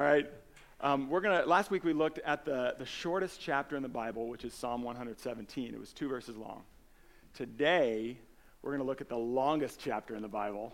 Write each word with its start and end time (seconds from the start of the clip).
All 0.00 0.06
right. 0.06 0.30
Um, 0.80 1.10
we're 1.10 1.20
gonna. 1.20 1.44
Last 1.44 1.70
week 1.70 1.84
we 1.84 1.92
looked 1.92 2.20
at 2.20 2.46
the, 2.46 2.74
the 2.78 2.86
shortest 2.86 3.38
chapter 3.38 3.76
in 3.76 3.82
the 3.82 3.88
Bible, 3.90 4.28
which 4.28 4.46
is 4.46 4.54
Psalm 4.54 4.82
117. 4.82 5.74
It 5.74 5.78
was 5.78 5.92
two 5.92 6.08
verses 6.08 6.38
long. 6.38 6.62
Today 7.34 8.16
we're 8.62 8.72
gonna 8.72 8.84
look 8.84 9.02
at 9.02 9.10
the 9.10 9.18
longest 9.18 9.78
chapter 9.78 10.16
in 10.16 10.22
the 10.22 10.28
Bible, 10.28 10.72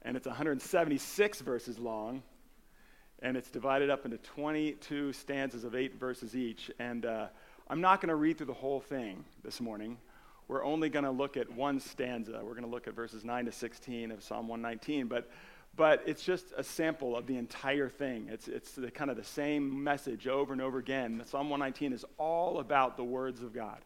and 0.00 0.16
it's 0.16 0.26
176 0.26 1.40
verses 1.42 1.78
long, 1.78 2.22
and 3.20 3.36
it's 3.36 3.50
divided 3.50 3.90
up 3.90 4.06
into 4.06 4.16
22 4.16 5.12
stanzas 5.12 5.64
of 5.64 5.74
eight 5.74 6.00
verses 6.00 6.34
each. 6.34 6.70
And 6.78 7.04
uh, 7.04 7.26
I'm 7.68 7.82
not 7.82 8.00
gonna 8.00 8.16
read 8.16 8.38
through 8.38 8.46
the 8.46 8.54
whole 8.54 8.80
thing 8.80 9.22
this 9.44 9.60
morning. 9.60 9.98
We're 10.48 10.64
only 10.64 10.88
gonna 10.88 11.12
look 11.12 11.36
at 11.36 11.52
one 11.52 11.78
stanza. 11.78 12.40
We're 12.42 12.54
gonna 12.54 12.68
look 12.68 12.88
at 12.88 12.94
verses 12.94 13.22
9 13.22 13.44
to 13.44 13.52
16 13.52 14.12
of 14.12 14.22
Psalm 14.22 14.48
119, 14.48 15.08
but 15.08 15.28
but 15.74 16.02
it's 16.06 16.22
just 16.22 16.46
a 16.56 16.62
sample 16.62 17.16
of 17.16 17.26
the 17.26 17.36
entire 17.36 17.88
thing. 17.88 18.28
It's, 18.30 18.46
it's 18.46 18.72
the, 18.72 18.90
kind 18.90 19.10
of 19.10 19.16
the 19.16 19.24
same 19.24 19.82
message 19.82 20.26
over 20.26 20.52
and 20.52 20.60
over 20.60 20.78
again. 20.78 21.22
Psalm 21.26 21.48
119 21.48 21.92
is 21.92 22.04
all 22.18 22.60
about 22.60 22.96
the 22.96 23.04
words 23.04 23.42
of 23.42 23.54
God. 23.54 23.78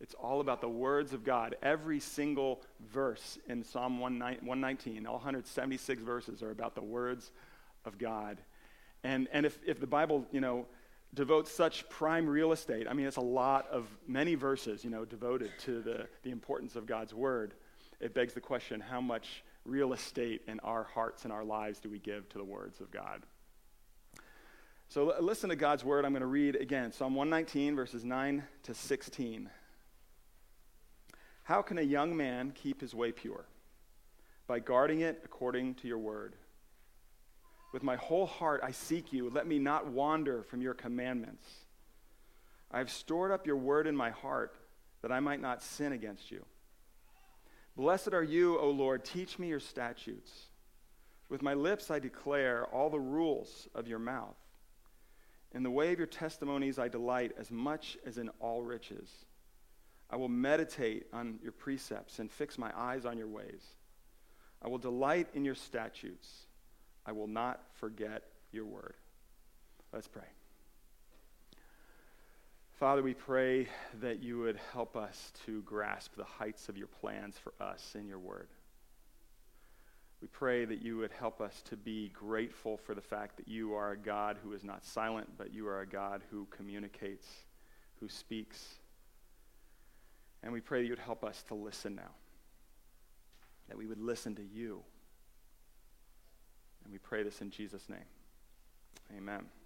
It's 0.00 0.14
all 0.14 0.40
about 0.40 0.62
the 0.62 0.68
words 0.68 1.12
of 1.12 1.22
God. 1.22 1.56
Every 1.62 2.00
single 2.00 2.62
verse 2.90 3.38
in 3.46 3.62
Psalm 3.62 4.00
119, 4.00 5.06
all 5.06 5.14
176 5.14 6.02
verses, 6.02 6.42
are 6.42 6.50
about 6.50 6.74
the 6.74 6.82
words 6.82 7.30
of 7.84 7.98
God. 7.98 8.38
And, 9.04 9.28
and 9.32 9.44
if, 9.44 9.58
if 9.66 9.78
the 9.78 9.86
Bible, 9.86 10.26
you 10.32 10.40
know, 10.40 10.66
devotes 11.12 11.50
such 11.50 11.86
prime 11.90 12.26
real 12.26 12.52
estate, 12.52 12.86
I 12.88 12.94
mean, 12.94 13.06
it's 13.06 13.18
a 13.18 13.22
lot 13.22 13.68
of 13.70 13.86
many 14.06 14.36
verses, 14.36 14.84
you 14.84 14.90
know, 14.90 15.04
devoted 15.04 15.50
to 15.64 15.82
the, 15.82 16.06
the 16.22 16.30
importance 16.30 16.76
of 16.76 16.86
God's 16.86 17.12
word. 17.12 17.52
It 18.00 18.14
begs 18.14 18.32
the 18.32 18.40
question 18.40 18.80
how 18.80 19.02
much 19.02 19.42
real 19.64 19.92
estate 19.92 20.42
in 20.46 20.60
our 20.60 20.84
hearts 20.84 21.24
and 21.24 21.32
our 21.32 21.44
lives 21.44 21.80
do 21.80 21.90
we 21.90 21.98
give 21.98 22.28
to 22.30 22.38
the 22.38 22.44
words 22.44 22.80
of 22.80 22.90
God? 22.90 23.22
So 24.88 25.14
listen 25.20 25.50
to 25.50 25.56
God's 25.56 25.84
word. 25.84 26.04
I'm 26.04 26.12
going 26.12 26.20
to 26.20 26.26
read 26.26 26.56
again 26.56 26.90
Psalm 26.92 27.14
119, 27.14 27.76
verses 27.76 28.04
9 28.04 28.42
to 28.64 28.74
16. 28.74 29.48
How 31.44 31.62
can 31.62 31.78
a 31.78 31.82
young 31.82 32.16
man 32.16 32.52
keep 32.52 32.80
his 32.80 32.94
way 32.94 33.12
pure? 33.12 33.46
By 34.46 34.58
guarding 34.58 35.00
it 35.00 35.22
according 35.24 35.76
to 35.76 35.88
your 35.88 35.98
word. 35.98 36.34
With 37.72 37.84
my 37.84 37.96
whole 37.96 38.26
heart 38.26 38.62
I 38.64 38.72
seek 38.72 39.12
you. 39.12 39.30
Let 39.30 39.46
me 39.46 39.58
not 39.60 39.86
wander 39.86 40.42
from 40.42 40.60
your 40.60 40.74
commandments. 40.74 41.46
I 42.70 42.78
have 42.78 42.90
stored 42.90 43.30
up 43.30 43.46
your 43.46 43.56
word 43.56 43.86
in 43.86 43.94
my 43.96 44.10
heart 44.10 44.56
that 45.02 45.12
I 45.12 45.20
might 45.20 45.40
not 45.40 45.62
sin 45.62 45.92
against 45.92 46.30
you. 46.30 46.44
Blessed 47.80 48.12
are 48.12 48.22
you, 48.22 48.58
O 48.58 48.68
Lord. 48.68 49.06
Teach 49.06 49.38
me 49.38 49.48
your 49.48 49.58
statutes. 49.58 50.30
With 51.30 51.40
my 51.40 51.54
lips 51.54 51.90
I 51.90 51.98
declare 51.98 52.66
all 52.66 52.90
the 52.90 53.00
rules 53.00 53.68
of 53.74 53.88
your 53.88 53.98
mouth. 53.98 54.36
In 55.52 55.62
the 55.62 55.70
way 55.70 55.90
of 55.90 55.96
your 55.96 56.06
testimonies 56.06 56.78
I 56.78 56.88
delight 56.88 57.32
as 57.38 57.50
much 57.50 57.96
as 58.04 58.18
in 58.18 58.28
all 58.38 58.60
riches. 58.60 59.10
I 60.10 60.16
will 60.16 60.28
meditate 60.28 61.06
on 61.14 61.38
your 61.42 61.52
precepts 61.52 62.18
and 62.18 62.30
fix 62.30 62.58
my 62.58 62.70
eyes 62.76 63.06
on 63.06 63.16
your 63.16 63.28
ways. 63.28 63.64
I 64.62 64.68
will 64.68 64.76
delight 64.76 65.28
in 65.32 65.46
your 65.46 65.54
statutes. 65.54 66.28
I 67.06 67.12
will 67.12 67.28
not 67.28 67.62
forget 67.76 68.24
your 68.52 68.66
word. 68.66 68.92
Let's 69.90 70.06
pray. 70.06 70.28
Father, 72.80 73.02
we 73.02 73.12
pray 73.12 73.68
that 74.00 74.22
you 74.22 74.38
would 74.38 74.58
help 74.72 74.96
us 74.96 75.34
to 75.44 75.60
grasp 75.64 76.16
the 76.16 76.24
heights 76.24 76.70
of 76.70 76.78
your 76.78 76.86
plans 76.86 77.36
for 77.36 77.52
us 77.62 77.94
in 77.94 78.08
your 78.08 78.18
word. 78.18 78.48
We 80.22 80.28
pray 80.28 80.64
that 80.64 80.80
you 80.80 80.96
would 80.96 81.12
help 81.12 81.42
us 81.42 81.60
to 81.68 81.76
be 81.76 82.08
grateful 82.08 82.78
for 82.78 82.94
the 82.94 83.02
fact 83.02 83.36
that 83.36 83.46
you 83.46 83.74
are 83.74 83.92
a 83.92 83.98
God 83.98 84.38
who 84.42 84.54
is 84.54 84.64
not 84.64 84.82
silent, 84.82 85.28
but 85.36 85.52
you 85.52 85.68
are 85.68 85.82
a 85.82 85.86
God 85.86 86.22
who 86.30 86.46
communicates, 86.46 87.26
who 87.96 88.08
speaks. 88.08 88.76
And 90.42 90.50
we 90.50 90.62
pray 90.62 90.80
that 90.80 90.86
you 90.86 90.92
would 90.92 91.00
help 91.00 91.22
us 91.22 91.42
to 91.48 91.54
listen 91.54 91.94
now, 91.94 92.12
that 93.68 93.76
we 93.76 93.88
would 93.88 94.00
listen 94.00 94.34
to 94.36 94.42
you. 94.42 94.80
And 96.84 96.90
we 96.94 96.98
pray 96.98 97.24
this 97.24 97.42
in 97.42 97.50
Jesus' 97.50 97.90
name. 97.90 98.08
Amen. 99.14 99.59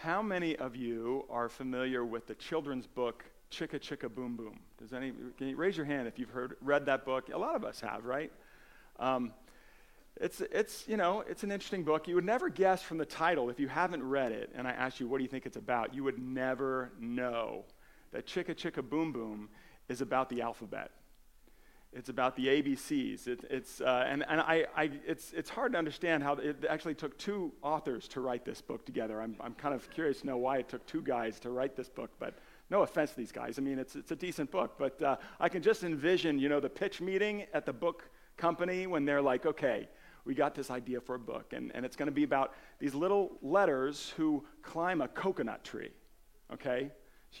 How 0.00 0.20
many 0.20 0.56
of 0.56 0.76
you 0.76 1.24
are 1.30 1.48
familiar 1.48 2.04
with 2.04 2.26
the 2.26 2.34
children's 2.34 2.86
book 2.86 3.24
Chicka 3.50 3.80
Chicka 3.80 4.14
Boom 4.14 4.36
Boom? 4.36 4.60
Does 4.78 4.92
any 4.92 5.10
can 5.38 5.48
you 5.48 5.56
raise 5.56 5.74
your 5.74 5.86
hand 5.86 6.06
if 6.06 6.18
you've 6.18 6.28
heard 6.28 6.56
read 6.60 6.84
that 6.84 7.06
book? 7.06 7.30
A 7.32 7.38
lot 7.38 7.56
of 7.56 7.64
us 7.64 7.80
have, 7.80 8.04
right? 8.04 8.30
Um, 9.00 9.32
it's 10.20 10.42
it's 10.52 10.86
you 10.86 10.98
know 10.98 11.24
it's 11.26 11.44
an 11.44 11.50
interesting 11.50 11.82
book. 11.82 12.06
You 12.08 12.14
would 12.16 12.26
never 12.26 12.50
guess 12.50 12.82
from 12.82 12.98
the 12.98 13.06
title 13.06 13.48
if 13.48 13.58
you 13.58 13.68
haven't 13.68 14.06
read 14.06 14.32
it. 14.32 14.50
And 14.54 14.68
I 14.68 14.72
asked 14.72 15.00
you, 15.00 15.08
what 15.08 15.16
do 15.16 15.24
you 15.24 15.30
think 15.30 15.46
it's 15.46 15.56
about? 15.56 15.94
You 15.94 16.04
would 16.04 16.18
never 16.18 16.92
know 17.00 17.64
that 18.12 18.26
Chicka 18.26 18.54
Chicka 18.54 18.86
Boom 18.86 19.12
Boom 19.12 19.48
is 19.88 20.02
about 20.02 20.28
the 20.28 20.42
alphabet. 20.42 20.90
It's 21.96 22.10
about 22.10 22.36
the 22.36 22.46
ABCs. 22.46 23.26
It, 23.26 23.44
it's, 23.48 23.80
uh, 23.80 24.04
and 24.06 24.22
and 24.28 24.38
I, 24.38 24.66
I, 24.76 24.90
it's, 25.06 25.32
it's 25.32 25.48
hard 25.48 25.72
to 25.72 25.78
understand 25.78 26.22
how 26.22 26.34
it 26.34 26.62
actually 26.68 26.94
took 26.94 27.16
two 27.16 27.52
authors 27.62 28.06
to 28.08 28.20
write 28.20 28.44
this 28.44 28.60
book 28.60 28.84
together. 28.84 29.22
I'm, 29.22 29.34
I'm 29.40 29.54
kind 29.54 29.74
of 29.74 29.88
curious 29.90 30.20
to 30.20 30.26
know 30.26 30.36
why 30.36 30.58
it 30.58 30.68
took 30.68 30.84
two 30.84 31.00
guys 31.00 31.40
to 31.40 31.50
write 31.50 31.74
this 31.74 31.88
book, 31.88 32.10
but 32.18 32.34
no 32.68 32.82
offense 32.82 33.12
to 33.12 33.16
these 33.16 33.32
guys. 33.32 33.58
I 33.58 33.62
mean, 33.62 33.78
it's, 33.78 33.96
it's 33.96 34.10
a 34.10 34.16
decent 34.16 34.50
book, 34.50 34.74
but 34.78 35.00
uh, 35.00 35.16
I 35.40 35.48
can 35.48 35.62
just 35.62 35.84
envision, 35.84 36.38
you 36.38 36.50
know, 36.50 36.60
the 36.60 36.68
pitch 36.68 37.00
meeting 37.00 37.46
at 37.54 37.64
the 37.64 37.72
book 37.72 38.10
company 38.36 38.86
when 38.86 39.06
they're 39.06 39.22
like, 39.22 39.46
okay, 39.46 39.88
we 40.26 40.34
got 40.34 40.54
this 40.54 40.70
idea 40.70 41.00
for 41.00 41.14
a 41.14 41.18
book, 41.18 41.54
and, 41.54 41.72
and 41.74 41.86
it's 41.86 41.96
going 41.96 42.08
to 42.08 42.14
be 42.14 42.24
about 42.24 42.52
these 42.78 42.94
little 42.94 43.38
letters 43.40 44.12
who 44.18 44.44
climb 44.60 45.00
a 45.00 45.08
coconut 45.08 45.64
tree, 45.64 45.92
okay? 46.52 46.90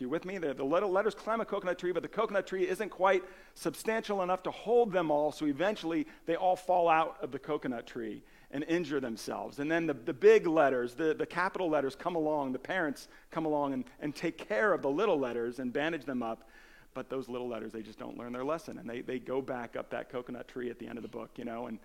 You 0.00 0.08
with 0.08 0.24
me? 0.24 0.38
The, 0.38 0.54
the 0.54 0.64
letters 0.64 1.14
climb 1.14 1.40
a 1.40 1.44
coconut 1.44 1.78
tree, 1.78 1.92
but 1.92 2.02
the 2.02 2.08
coconut 2.08 2.46
tree 2.46 2.68
isn't 2.68 2.90
quite 2.90 3.22
substantial 3.54 4.22
enough 4.22 4.42
to 4.44 4.50
hold 4.50 4.92
them 4.92 5.10
all, 5.10 5.32
so 5.32 5.46
eventually 5.46 6.06
they 6.26 6.36
all 6.36 6.56
fall 6.56 6.88
out 6.88 7.16
of 7.22 7.32
the 7.32 7.38
coconut 7.38 7.86
tree 7.86 8.22
and 8.50 8.64
injure 8.64 9.00
themselves. 9.00 9.58
And 9.58 9.70
then 9.70 9.86
the, 9.86 9.94
the 9.94 10.12
big 10.12 10.46
letters, 10.46 10.94
the, 10.94 11.14
the 11.14 11.26
capital 11.26 11.68
letters 11.68 11.96
come 11.96 12.16
along, 12.16 12.52
the 12.52 12.58
parents 12.58 13.08
come 13.30 13.44
along 13.44 13.72
and, 13.72 13.84
and 14.00 14.14
take 14.14 14.38
care 14.48 14.72
of 14.72 14.82
the 14.82 14.90
little 14.90 15.18
letters 15.18 15.58
and 15.58 15.72
bandage 15.72 16.04
them 16.04 16.22
up. 16.22 16.48
But 16.94 17.10
those 17.10 17.28
little 17.28 17.48
letters, 17.48 17.72
they 17.72 17.82
just 17.82 17.98
don't 17.98 18.16
learn 18.16 18.32
their 18.32 18.44
lesson. 18.44 18.78
And 18.78 18.88
they, 18.88 19.02
they 19.02 19.18
go 19.18 19.42
back 19.42 19.76
up 19.76 19.90
that 19.90 20.08
coconut 20.08 20.48
tree 20.48 20.70
at 20.70 20.78
the 20.78 20.86
end 20.86 20.96
of 20.96 21.02
the 21.02 21.08
book, 21.08 21.30
you 21.36 21.44
know. 21.44 21.66
And, 21.66 21.78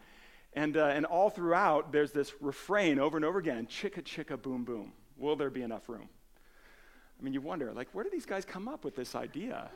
and, 0.54 0.78
uh, 0.78 0.86
and 0.86 1.06
all 1.06 1.30
throughout, 1.30 1.92
there's 1.92 2.12
this 2.12 2.34
refrain 2.40 3.00
over 3.00 3.18
and 3.18 3.26
over 3.26 3.40
again 3.40 3.68
chicka, 3.68 4.04
chicka, 4.04 4.42
boom, 4.42 4.64
boom. 4.64 4.94
Will 5.18 5.36
there 5.36 5.50
be 5.50 5.64
enough 5.64 5.90
room? 5.90 6.08
I 7.22 7.24
mean, 7.24 7.34
you 7.34 7.42
wonder, 7.42 7.72
like, 7.72 7.88
where 7.94 8.04
did 8.04 8.12
these 8.12 8.26
guys 8.26 8.46
come 8.46 8.68
up 8.68 8.84
with 8.84 8.96
this 8.96 9.14
idea? 9.14 9.70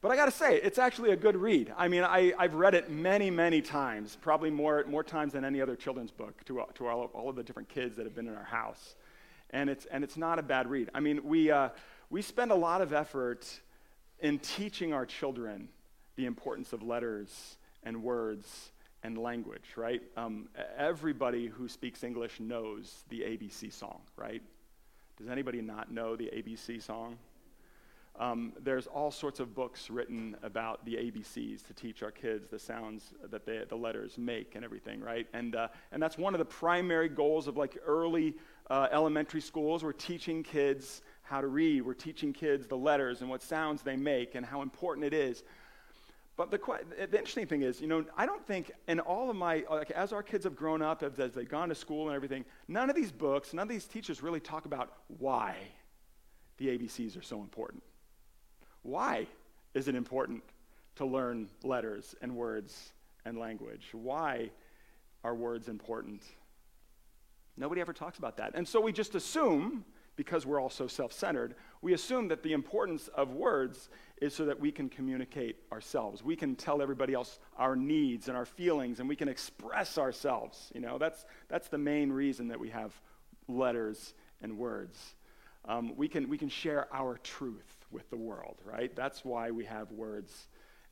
But 0.00 0.10
I 0.10 0.16
got 0.16 0.24
to 0.24 0.30
say, 0.30 0.56
it's 0.56 0.78
actually 0.78 1.10
a 1.10 1.16
good 1.16 1.36
read. 1.36 1.74
I 1.76 1.88
mean, 1.88 2.04
I, 2.04 2.32
have 2.38 2.54
read 2.54 2.74
it 2.74 2.90
many, 2.90 3.30
many 3.30 3.60
times, 3.60 4.16
probably 4.22 4.48
more, 4.48 4.82
more 4.88 5.04
times 5.04 5.34
than 5.34 5.44
any 5.44 5.60
other 5.60 5.76
children's 5.76 6.10
book 6.10 6.42
to, 6.46 6.64
to 6.76 6.86
all, 6.86 7.04
of, 7.04 7.10
all 7.10 7.28
of 7.28 7.36
the 7.36 7.42
different 7.42 7.68
kids 7.68 7.96
that 7.96 8.06
have 8.06 8.14
been 8.14 8.26
in 8.26 8.34
our 8.34 8.44
house. 8.44 8.94
And 9.50 9.68
it's, 9.68 9.84
and 9.86 10.02
it's 10.02 10.16
not 10.16 10.38
a 10.38 10.42
bad 10.42 10.70
read. 10.70 10.88
I 10.94 11.00
mean, 11.00 11.22
we, 11.22 11.50
uh, 11.50 11.68
we 12.08 12.22
spend 12.22 12.50
a 12.50 12.54
lot 12.54 12.80
of 12.80 12.94
effort 12.94 13.46
in 14.20 14.38
teaching 14.38 14.94
our 14.94 15.04
children 15.04 15.68
the 16.16 16.24
importance 16.24 16.72
of 16.72 16.82
letters 16.82 17.58
and 17.82 18.02
words 18.02 18.70
and 19.02 19.18
language, 19.18 19.76
right? 19.76 20.00
Um, 20.16 20.48
everybody 20.78 21.46
who 21.46 21.68
speaks 21.68 22.04
English 22.04 22.40
knows 22.40 23.04
the 23.10 23.20
ABC 23.20 23.70
song, 23.70 24.00
right? 24.16 24.42
Does 25.20 25.28
anybody 25.28 25.60
not 25.60 25.92
know 25.92 26.16
the 26.16 26.30
ABC 26.34 26.82
song? 26.82 27.18
Um, 28.18 28.54
there's 28.58 28.86
all 28.86 29.10
sorts 29.10 29.38
of 29.38 29.54
books 29.54 29.90
written 29.90 30.34
about 30.42 30.82
the 30.86 30.94
ABCs 30.94 31.66
to 31.66 31.74
teach 31.74 32.02
our 32.02 32.10
kids 32.10 32.48
the 32.48 32.58
sounds 32.58 33.12
that 33.30 33.44
they, 33.44 33.62
the 33.68 33.76
letters 33.76 34.16
make 34.16 34.54
and 34.54 34.64
everything, 34.64 34.98
right? 35.00 35.26
And, 35.34 35.56
uh, 35.56 35.68
and 35.92 36.02
that's 36.02 36.16
one 36.16 36.32
of 36.32 36.38
the 36.38 36.46
primary 36.46 37.10
goals 37.10 37.48
of 37.48 37.58
like 37.58 37.76
early 37.84 38.34
uh, 38.70 38.88
elementary 38.92 39.42
schools. 39.42 39.84
We're 39.84 39.92
teaching 39.92 40.42
kids 40.42 41.02
how 41.20 41.42
to 41.42 41.48
read. 41.48 41.82
We're 41.82 41.92
teaching 41.92 42.32
kids 42.32 42.66
the 42.66 42.78
letters 42.78 43.20
and 43.20 43.28
what 43.28 43.42
sounds 43.42 43.82
they 43.82 43.96
make 43.96 44.34
and 44.34 44.46
how 44.46 44.62
important 44.62 45.04
it 45.04 45.12
is 45.12 45.44
but 46.36 46.50
the, 46.50 46.58
the, 46.96 47.18
interesting 47.18 47.46
thing 47.46 47.62
is, 47.62 47.80
you 47.80 47.86
know, 47.86 48.04
I 48.16 48.24
don't 48.24 48.46
think 48.46 48.70
in 48.88 48.98
all 49.00 49.28
of 49.28 49.36
my, 49.36 49.64
like, 49.70 49.90
as 49.90 50.12
our 50.12 50.22
kids 50.22 50.44
have 50.44 50.56
grown 50.56 50.80
up, 50.80 51.02
as, 51.02 51.18
as 51.18 51.34
they've 51.34 51.48
gone 51.48 51.68
to 51.68 51.74
school 51.74 52.08
and 52.08 52.16
everything, 52.16 52.44
none 52.66 52.88
of 52.88 52.96
these 52.96 53.12
books, 53.12 53.52
none 53.52 53.64
of 53.64 53.68
these 53.68 53.84
teachers 53.84 54.22
really 54.22 54.40
talk 54.40 54.64
about 54.64 54.92
why 55.18 55.56
the 56.56 56.68
ABCs 56.68 57.18
are 57.18 57.22
so 57.22 57.40
important. 57.40 57.82
Why 58.82 59.26
is 59.74 59.88
it 59.88 59.94
important 59.94 60.42
to 60.96 61.04
learn 61.04 61.48
letters 61.62 62.14
and 62.22 62.34
words 62.34 62.92
and 63.24 63.38
language? 63.38 63.88
Why 63.92 64.50
are 65.22 65.34
words 65.34 65.68
important? 65.68 66.22
Nobody 67.56 67.80
ever 67.80 67.92
talks 67.92 68.18
about 68.18 68.38
that. 68.38 68.52
And 68.54 68.66
so 68.66 68.80
we 68.80 68.92
just 68.92 69.14
assume 69.14 69.84
because 70.20 70.44
we're 70.44 70.60
all 70.60 70.68
so 70.68 70.86
self 70.86 71.14
centered, 71.14 71.54
we 71.80 71.94
assume 71.94 72.28
that 72.28 72.42
the 72.42 72.52
importance 72.52 73.08
of 73.14 73.32
words 73.32 73.88
is 74.20 74.34
so 74.34 74.44
that 74.44 74.60
we 74.60 74.70
can 74.70 74.90
communicate 74.90 75.56
ourselves. 75.72 76.22
We 76.22 76.36
can 76.36 76.56
tell 76.56 76.82
everybody 76.82 77.14
else 77.14 77.38
our 77.56 77.74
needs 77.74 78.28
and 78.28 78.36
our 78.36 78.44
feelings, 78.44 79.00
and 79.00 79.08
we 79.08 79.16
can 79.16 79.28
express 79.28 79.96
ourselves. 79.96 80.70
You 80.74 80.82
know, 80.82 80.98
that's, 80.98 81.24
that's 81.48 81.68
the 81.68 81.78
main 81.78 82.12
reason 82.12 82.48
that 82.48 82.60
we 82.60 82.68
have 82.68 82.92
letters 83.48 84.12
and 84.42 84.58
words. 84.58 85.14
Um, 85.64 85.96
we, 85.96 86.06
can, 86.06 86.28
we 86.28 86.36
can 86.36 86.50
share 86.50 86.86
our 86.94 87.16
truth 87.16 87.86
with 87.90 88.10
the 88.10 88.18
world, 88.18 88.58
right? 88.62 88.94
That's 88.94 89.24
why 89.24 89.50
we 89.52 89.64
have 89.64 89.90
words 89.90 90.48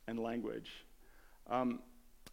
and 0.07 0.17
language. 0.17 0.71
Um, 1.47 1.81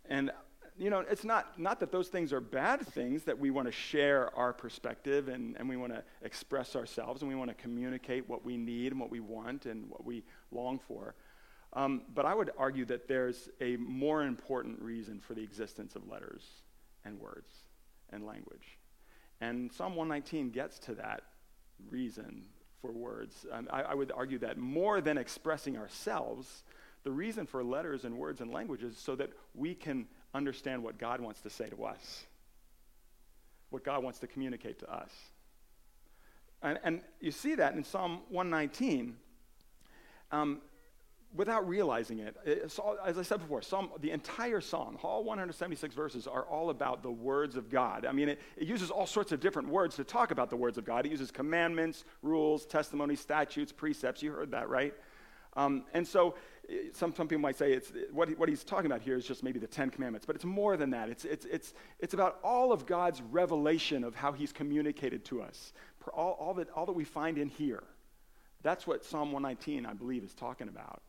and 0.09 0.31
you 0.78 0.90
know, 0.90 1.00
it's 1.00 1.25
not, 1.25 1.58
not 1.58 1.81
that 1.81 1.90
those 1.90 2.08
things 2.08 2.32
are 2.32 2.40
bad 2.40 2.87
things, 2.87 3.23
that 3.25 3.38
we 3.38 3.50
want 3.50 3.67
to 3.67 3.73
share 3.73 4.34
our 4.37 4.52
perspective 4.52 5.28
and, 5.28 5.56
and 5.58 5.69
we 5.69 5.76
want 5.76 5.93
to 5.93 6.02
express 6.23 6.76
ourselves 6.76 7.23
and 7.23 7.28
we 7.31 7.34
want 7.34 7.49
to 7.50 7.55
communicate 7.55 8.28
what 8.28 8.44
we 8.44 8.56
need 8.56 8.93
and 8.93 9.00
what 9.00 9.11
we 9.11 9.20
want 9.20 9.67
and 9.67 9.88
what 9.88 10.05
we 10.05 10.23
long 10.50 10.78
for. 10.78 11.14
Um, 11.73 12.02
but 12.14 12.25
I 12.25 12.34
would 12.34 12.50
argue 12.58 12.84
that 12.87 13.08
there's 13.08 13.49
a 13.61 13.76
more 13.76 14.23
important 14.23 14.81
reason 14.81 15.20
for 15.20 15.34
the 15.34 15.43
existence 15.43 15.96
of 15.96 16.08
letters 16.08 16.43
and 17.05 17.19
words 17.19 17.50
and 18.11 18.25
language. 18.26 18.78
And 19.40 19.73
Psalm 19.73 19.96
119 19.96 20.50
gets 20.50 20.78
to 20.81 20.94
that 20.94 21.23
reason 21.90 22.44
for 22.81 22.93
words. 22.93 23.46
Um, 23.50 23.69
I, 23.70 23.82
I 23.82 23.94
would 23.94 24.12
argue 24.14 24.38
that 24.38 24.58
more 24.58 25.00
than 25.00 25.19
expressing 25.19 25.76
ourselves, 25.76 26.64
the 27.02 27.11
reason 27.12 27.46
for 27.46 27.62
letters 27.62 28.05
and 28.05 28.17
words 28.17 28.40
and 28.40 28.52
languages 28.52 28.94
is 28.94 28.99
so 28.99 29.14
that 29.17 29.31
we 29.55 29.75
can 29.75 30.06
understand 30.37 30.83
what 30.83 30.99
God 30.99 31.21
wants 31.21 31.41
to 31.43 31.50
say 31.50 31.69
to 31.69 31.85
us, 31.85 32.25
what 33.71 33.85
God 33.85 34.03
wants 34.03 34.19
to 34.21 34.27
communicate 34.27 34.79
to 34.81 34.93
us. 34.93 35.11
And, 36.62 36.79
and 36.85 37.00
you 37.21 37.31
see 37.31 37.55
that 37.56 37.75
in 37.75 37.85
Psalm 37.85 38.21
119 38.29 39.17
um, 40.33 40.61
without 41.35 41.69
realizing 41.69 42.19
it. 42.21 42.37
All, 42.79 42.97
as 43.05 43.19
I 43.19 43.23
said 43.23 43.41
before, 43.41 43.62
Psalm, 43.62 43.91
the 44.00 44.11
entire 44.11 44.61
psalm, 44.61 44.99
all 45.03 45.25
176 45.25 45.94
verses, 45.94 46.27
are 46.27 46.44
all 46.44 46.71
about 46.71 47.03
the 47.03 47.11
words 47.11 47.56
of 47.56 47.69
God. 47.69 48.06
I 48.06 48.12
mean, 48.12 48.31
it, 48.31 48.41
it 48.56 48.67
uses 48.67 48.91
all 48.91 49.06
sorts 49.06 49.33
of 49.33 49.41
different 49.41 49.69
words 49.69 49.97
to 49.97 50.05
talk 50.05 50.31
about 50.31 50.50
the 50.50 50.56
words 50.56 50.79
of 50.79 50.85
God. 50.85 51.06
It 51.06 51.11
uses 51.11 51.31
commandments, 51.31 52.05
rules, 52.23 52.65
testimonies, 52.65 53.21
statutes, 53.21 53.73
precepts. 53.73 54.23
You 54.23 54.33
heard 54.33 54.53
that, 54.53 54.69
right? 54.69 54.94
Um, 55.56 55.85
and 55.94 56.06
so 56.06 56.35
some, 56.93 57.15
some 57.15 57.29
people 57.29 57.43
might 57.43 57.57
say 57.57 57.73
it's, 57.73 57.93
what, 58.13 58.29
he, 58.29 58.35
what 58.35 58.49
he's 58.49 58.65
talking 58.65 58.87
about 58.87 59.03
here 59.03 59.17
is 59.17 59.27
just 59.27 59.43
maybe 59.43 59.59
the 59.59 59.67
Ten 59.67 59.91
Commandments, 59.91 60.27
but 60.27 60.35
it's 60.35 60.45
more 60.45 60.77
than 60.77 60.91
that. 60.91 61.09
It's, 61.09 61.25
it's, 61.25 61.45
it's, 61.47 61.75
it's 62.01 62.15
about 62.15 62.39
all 62.43 62.73
of 62.73 62.87
God's 62.87 63.23
revelation 63.31 64.03
of 64.05 64.15
how 64.15 64.33
he's 64.33 64.53
communicated 64.53 65.25
to 65.27 65.43
us, 65.43 65.73
all, 66.13 66.37
all, 66.41 66.55
that, 66.55 66.69
all 66.71 66.87
that 66.87 66.93
we 66.93 67.05
find 67.05 67.39
in 67.39 67.49
here. 67.49 67.85
That's 68.63 68.87
what 68.87 69.05
Psalm 69.05 69.33
119, 69.33 69.87
I 69.87 69.93
believe, 69.93 70.25
is 70.25 70.35
talking 70.35 70.69
about. 70.69 71.03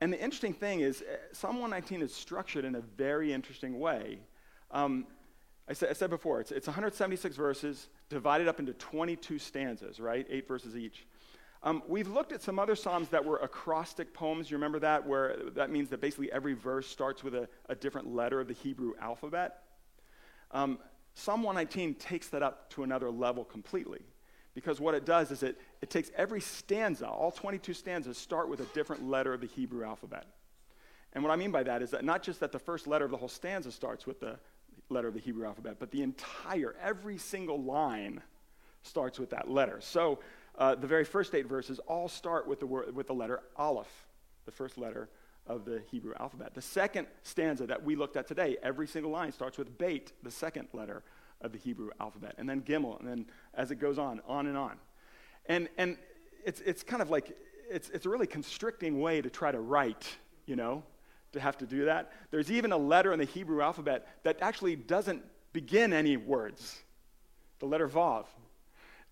And 0.00 0.12
the 0.12 0.22
interesting 0.22 0.52
thing 0.52 0.80
is, 0.80 1.02
eh, 1.02 1.16
Psalm 1.32 1.58
119 1.60 2.02
is 2.02 2.14
structured 2.14 2.64
in 2.64 2.74
a 2.74 2.80
very 2.80 3.32
interesting 3.32 3.78
way. 3.78 4.18
Um, 4.70 5.06
I, 5.68 5.72
said, 5.72 5.88
I, 5.88 5.92
said, 5.94 6.10
before, 6.10 6.40
it's, 6.40 6.52
it's 6.52 6.66
176 6.66 7.34
verses 7.34 7.88
divided 8.08 8.46
up 8.46 8.60
into 8.60 8.74
22 8.74 9.38
stanzas, 9.38 9.98
right? 9.98 10.26
Eight 10.28 10.46
verses 10.46 10.76
each. 10.76 11.06
Um, 11.62 11.82
we've 11.88 12.08
looked 12.08 12.32
at 12.32 12.42
some 12.42 12.58
other 12.58 12.76
Psalms 12.76 13.08
that 13.08 13.24
were 13.24 13.38
acrostic 13.38 14.12
poems. 14.14 14.50
You 14.50 14.56
remember 14.56 14.78
that? 14.80 15.06
Where 15.06 15.36
that 15.54 15.70
means 15.70 15.88
that 15.90 16.00
basically 16.00 16.30
every 16.30 16.52
verse 16.52 16.86
starts 16.86 17.24
with 17.24 17.34
a, 17.34 17.48
a 17.68 17.74
different 17.74 18.14
letter 18.14 18.40
of 18.40 18.48
the 18.48 18.54
Hebrew 18.54 18.92
alphabet. 19.00 19.62
Um, 20.50 20.78
Psalm 21.14 21.42
119 21.42 21.94
takes 21.94 22.28
that 22.28 22.42
up 22.42 22.70
to 22.70 22.82
another 22.82 23.10
level 23.10 23.44
completely. 23.44 24.00
Because 24.54 24.80
what 24.80 24.94
it 24.94 25.04
does 25.04 25.30
is 25.30 25.42
it, 25.42 25.60
it 25.82 25.90
takes 25.90 26.10
every 26.16 26.40
stanza, 26.40 27.06
all 27.06 27.30
22 27.30 27.74
stanzas 27.74 28.16
start 28.16 28.48
with 28.48 28.60
a 28.60 28.64
different 28.74 29.06
letter 29.06 29.34
of 29.34 29.42
the 29.42 29.46
Hebrew 29.46 29.84
alphabet. 29.84 30.26
And 31.12 31.22
what 31.22 31.30
I 31.30 31.36
mean 31.36 31.50
by 31.50 31.62
that 31.62 31.82
is 31.82 31.90
that 31.90 32.04
not 32.04 32.22
just 32.22 32.40
that 32.40 32.52
the 32.52 32.58
first 32.58 32.86
letter 32.86 33.04
of 33.04 33.10
the 33.10 33.16
whole 33.16 33.28
stanza 33.28 33.70
starts 33.70 34.06
with 34.06 34.20
the 34.20 34.38
letter 34.88 35.08
of 35.08 35.14
the 35.14 35.20
Hebrew 35.20 35.46
alphabet, 35.46 35.76
but 35.78 35.90
the 35.90 36.02
entire, 36.02 36.74
every 36.82 37.18
single 37.18 37.62
line 37.62 38.22
starts 38.82 39.18
with 39.18 39.30
that 39.30 39.50
letter. 39.50 39.78
So 39.80 40.20
uh, 40.58 40.74
the 40.74 40.86
very 40.86 41.04
first 41.04 41.34
eight 41.34 41.46
verses 41.46 41.78
all 41.80 42.08
start 42.08 42.46
with 42.46 42.60
the, 42.60 42.66
word, 42.66 42.94
with 42.94 43.06
the 43.06 43.14
letter 43.14 43.40
Aleph, 43.56 44.06
the 44.44 44.52
first 44.52 44.78
letter 44.78 45.08
of 45.46 45.64
the 45.64 45.82
Hebrew 45.90 46.14
alphabet. 46.18 46.54
The 46.54 46.62
second 46.62 47.06
stanza 47.22 47.66
that 47.66 47.82
we 47.84 47.94
looked 47.94 48.16
at 48.16 48.26
today, 48.26 48.56
every 48.62 48.86
single 48.86 49.10
line 49.10 49.32
starts 49.32 49.58
with 49.58 49.78
Beit, 49.78 50.12
the 50.22 50.30
second 50.30 50.68
letter 50.72 51.02
of 51.40 51.52
the 51.52 51.58
Hebrew 51.58 51.90
alphabet, 52.00 52.34
and 52.38 52.48
then 52.48 52.62
Gimel, 52.62 52.98
and 52.98 53.08
then 53.08 53.26
as 53.54 53.70
it 53.70 53.76
goes 53.76 53.98
on, 53.98 54.20
on 54.26 54.46
and 54.46 54.56
on. 54.56 54.76
And, 55.46 55.68
and 55.78 55.98
it's, 56.44 56.60
it's 56.62 56.82
kind 56.82 57.02
of 57.02 57.10
like, 57.10 57.36
it's, 57.70 57.90
it's 57.90 58.06
a 58.06 58.08
really 58.08 58.26
constricting 58.26 59.00
way 59.00 59.20
to 59.20 59.30
try 59.30 59.52
to 59.52 59.60
write, 59.60 60.08
you 60.46 60.56
know, 60.56 60.82
to 61.32 61.40
have 61.40 61.58
to 61.58 61.66
do 61.66 61.84
that. 61.84 62.12
There's 62.30 62.50
even 62.50 62.72
a 62.72 62.76
letter 62.76 63.12
in 63.12 63.18
the 63.18 63.24
Hebrew 63.26 63.60
alphabet 63.60 64.06
that 64.22 64.38
actually 64.40 64.76
doesn't 64.76 65.22
begin 65.52 65.92
any 65.92 66.16
words, 66.16 66.76
the 67.58 67.66
letter 67.66 67.88
Vav. 67.88 68.24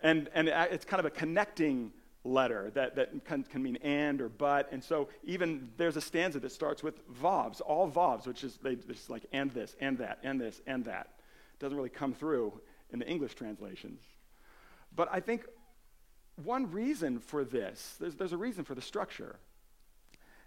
And, 0.04 0.28
and 0.34 0.48
it's 0.48 0.84
kind 0.84 1.00
of 1.00 1.06
a 1.06 1.10
connecting 1.10 1.90
letter 2.24 2.70
that, 2.74 2.94
that 2.96 3.24
can, 3.24 3.42
can, 3.42 3.62
mean 3.62 3.76
and 3.76 4.20
or 4.20 4.28
but. 4.28 4.70
And 4.70 4.84
so 4.84 5.08
even 5.24 5.70
there's 5.78 5.96
a 5.96 6.00
stanza 6.00 6.38
that 6.40 6.52
starts 6.52 6.82
with 6.82 7.06
vavs, 7.10 7.62
all 7.64 7.90
vavs, 7.90 8.26
which 8.26 8.44
is 8.44 8.58
they 8.62 8.76
just 8.76 9.08
like 9.08 9.24
and 9.32 9.50
this, 9.50 9.74
and 9.80 9.96
that, 9.98 10.18
and 10.22 10.38
this, 10.38 10.60
and 10.66 10.84
that. 10.84 11.08
It 11.54 11.58
doesn't 11.58 11.76
really 11.76 11.88
come 11.88 12.12
through 12.12 12.60
in 12.92 12.98
the 12.98 13.08
English 13.08 13.34
translations. 13.34 14.02
But 14.94 15.08
I 15.10 15.20
think 15.20 15.46
one 16.42 16.70
reason 16.70 17.18
for 17.18 17.42
this, 17.42 17.96
there's, 17.98 18.14
there's 18.14 18.32
a 18.32 18.38
reason 18.38 18.64
for 18.64 18.74
the 18.74 18.82
structure. 18.82 19.36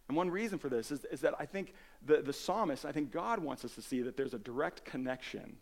And 0.07 0.15
one 0.15 0.29
reason 0.29 0.59
for 0.59 0.69
this 0.69 0.91
is, 0.91 1.03
is 1.05 1.21
that 1.21 1.33
I 1.39 1.47
think 1.47 1.73
the, 2.05 2.21
the 2.21 2.31
psalmist, 2.31 2.85
I 2.85 2.91
think 2.91 3.11
God 3.11 3.39
wants 3.39 3.65
us 3.65 3.73
to 3.73 3.81
see 3.81 4.03
that 4.03 4.17
there's 4.17 4.35
a 4.35 4.39
direct 4.39 4.85
connection 4.85 5.57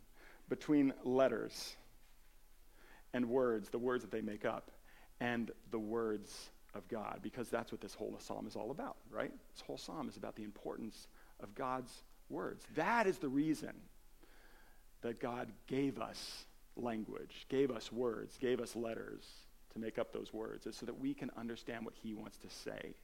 between 0.49 0.93
letters 1.05 1.77
and 3.15 3.29
words, 3.29 3.69
the 3.69 3.79
words 3.79 4.03
that 4.03 4.11
they 4.11 4.21
make 4.21 4.43
up, 4.43 4.71
and 5.21 5.49
the 5.71 5.79
words 5.79 6.49
of 6.73 6.85
God, 6.89 7.19
because 7.21 7.49
that's 7.49 7.71
what 7.71 7.79
this 7.79 7.93
whole 7.93 8.13
psalm 8.19 8.45
is 8.45 8.57
all 8.57 8.71
about, 8.71 8.97
right? 9.09 9.31
This 9.53 9.61
whole 9.65 9.77
psalm 9.77 10.09
is 10.09 10.17
about 10.17 10.35
the 10.35 10.43
importance 10.43 11.07
of 11.39 11.55
God's 11.55 12.03
words. 12.29 12.65
That 12.75 13.07
is 13.07 13.17
the 13.17 13.29
reason 13.29 13.71
that 15.01 15.21
God 15.21 15.47
gave 15.65 15.97
us 15.97 16.45
language, 16.75 17.45
gave 17.47 17.71
us 17.71 17.89
words, 17.89 18.37
gave 18.37 18.59
us 18.59 18.75
letters 18.75 19.23
to 19.71 19.79
make 19.79 19.97
up 19.97 20.11
those 20.11 20.33
words, 20.33 20.67
is 20.67 20.75
so 20.75 20.85
that 20.85 20.99
we 20.99 21.13
can 21.13 21.31
understand 21.37 21.85
what 21.85 21.93
He 22.03 22.13
wants 22.13 22.37
to 22.39 22.49
say. 22.49 22.95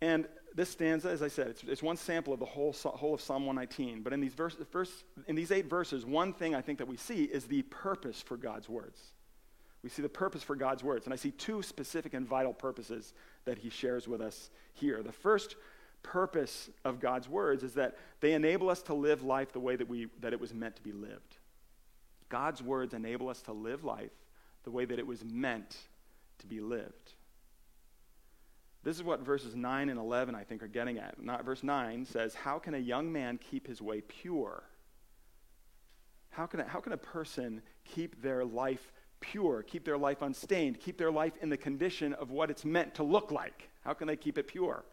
And 0.00 0.26
this 0.54 0.70
stanza, 0.70 1.10
as 1.10 1.22
I 1.22 1.28
said, 1.28 1.48
it's, 1.48 1.62
it's 1.64 1.82
one 1.82 1.96
sample 1.96 2.32
of 2.32 2.40
the 2.40 2.46
whole, 2.46 2.72
whole 2.72 3.14
of 3.14 3.20
Psalm 3.20 3.46
119. 3.46 4.02
But 4.02 4.12
in 4.12 4.20
these, 4.20 4.34
verse, 4.34 4.56
verse, 4.72 5.04
in 5.26 5.36
these 5.36 5.50
eight 5.50 5.68
verses, 5.68 6.04
one 6.04 6.32
thing 6.32 6.54
I 6.54 6.60
think 6.60 6.78
that 6.78 6.88
we 6.88 6.96
see 6.96 7.24
is 7.24 7.44
the 7.44 7.62
purpose 7.62 8.22
for 8.22 8.36
God's 8.36 8.68
words. 8.68 9.00
We 9.82 9.90
see 9.90 10.02
the 10.02 10.08
purpose 10.08 10.42
for 10.42 10.56
God's 10.56 10.82
words. 10.82 11.04
And 11.04 11.12
I 11.12 11.16
see 11.16 11.30
two 11.30 11.62
specific 11.62 12.14
and 12.14 12.26
vital 12.26 12.52
purposes 12.52 13.12
that 13.44 13.58
he 13.58 13.70
shares 13.70 14.08
with 14.08 14.20
us 14.20 14.50
here. 14.74 15.02
The 15.02 15.12
first 15.12 15.56
purpose 16.02 16.70
of 16.84 17.00
God's 17.00 17.28
words 17.28 17.62
is 17.62 17.74
that 17.74 17.96
they 18.20 18.32
enable 18.32 18.70
us 18.70 18.82
to 18.82 18.94
live 18.94 19.22
life 19.22 19.52
the 19.52 19.60
way 19.60 19.76
that, 19.76 19.88
we, 19.88 20.08
that 20.20 20.32
it 20.32 20.40
was 20.40 20.54
meant 20.54 20.76
to 20.76 20.82
be 20.82 20.92
lived. 20.92 21.36
God's 22.28 22.62
words 22.62 22.94
enable 22.94 23.28
us 23.28 23.42
to 23.42 23.52
live 23.52 23.84
life 23.84 24.10
the 24.64 24.70
way 24.70 24.84
that 24.84 24.98
it 24.98 25.06
was 25.06 25.24
meant 25.24 25.76
to 26.38 26.46
be 26.46 26.60
lived. 26.60 27.12
This 28.86 28.94
is 28.94 29.02
what 29.02 29.22
verses 29.22 29.56
9 29.56 29.88
and 29.88 29.98
11, 29.98 30.36
I 30.36 30.44
think, 30.44 30.62
are 30.62 30.68
getting 30.68 30.98
at. 30.98 31.20
Not, 31.20 31.44
verse 31.44 31.64
9 31.64 32.06
says, 32.06 32.34
How 32.36 32.60
can 32.60 32.72
a 32.72 32.78
young 32.78 33.10
man 33.10 33.36
keep 33.36 33.66
his 33.66 33.82
way 33.82 34.00
pure? 34.00 34.62
How 36.30 36.46
can, 36.46 36.60
a, 36.60 36.68
how 36.68 36.78
can 36.78 36.92
a 36.92 36.96
person 36.96 37.62
keep 37.84 38.22
their 38.22 38.44
life 38.44 38.92
pure, 39.18 39.64
keep 39.64 39.84
their 39.84 39.98
life 39.98 40.22
unstained, 40.22 40.78
keep 40.78 40.98
their 40.98 41.10
life 41.10 41.32
in 41.42 41.48
the 41.48 41.56
condition 41.56 42.12
of 42.12 42.30
what 42.30 42.48
it's 42.48 42.64
meant 42.64 42.94
to 42.94 43.02
look 43.02 43.32
like? 43.32 43.70
How 43.80 43.92
can 43.92 44.06
they 44.06 44.14
keep 44.14 44.38
it 44.38 44.46
pure? 44.46 44.84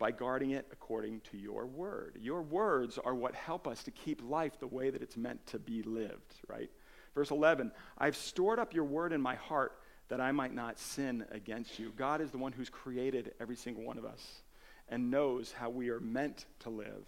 By 0.00 0.10
guarding 0.10 0.50
it 0.50 0.66
according 0.72 1.20
to 1.30 1.36
your 1.36 1.66
word. 1.66 2.18
Your 2.20 2.42
words 2.42 2.98
are 2.98 3.14
what 3.14 3.36
help 3.36 3.68
us 3.68 3.84
to 3.84 3.92
keep 3.92 4.28
life 4.28 4.58
the 4.58 4.66
way 4.66 4.90
that 4.90 5.02
it's 5.02 5.16
meant 5.16 5.46
to 5.46 5.60
be 5.60 5.84
lived, 5.84 6.34
right? 6.48 6.68
Verse 7.14 7.30
11 7.30 7.70
I've 7.96 8.16
stored 8.16 8.58
up 8.58 8.74
your 8.74 8.82
word 8.82 9.12
in 9.12 9.20
my 9.20 9.36
heart 9.36 9.78
that 10.08 10.20
I 10.20 10.32
might 10.32 10.54
not 10.54 10.78
sin 10.78 11.24
against 11.30 11.78
you. 11.78 11.92
God 11.96 12.20
is 12.20 12.30
the 12.30 12.38
one 12.38 12.52
who's 12.52 12.68
created 12.68 13.32
every 13.40 13.56
single 13.56 13.84
one 13.84 13.98
of 13.98 14.04
us 14.04 14.42
and 14.88 15.10
knows 15.10 15.52
how 15.52 15.70
we 15.70 15.88
are 15.90 16.00
meant 16.00 16.46
to 16.60 16.70
live. 16.70 17.06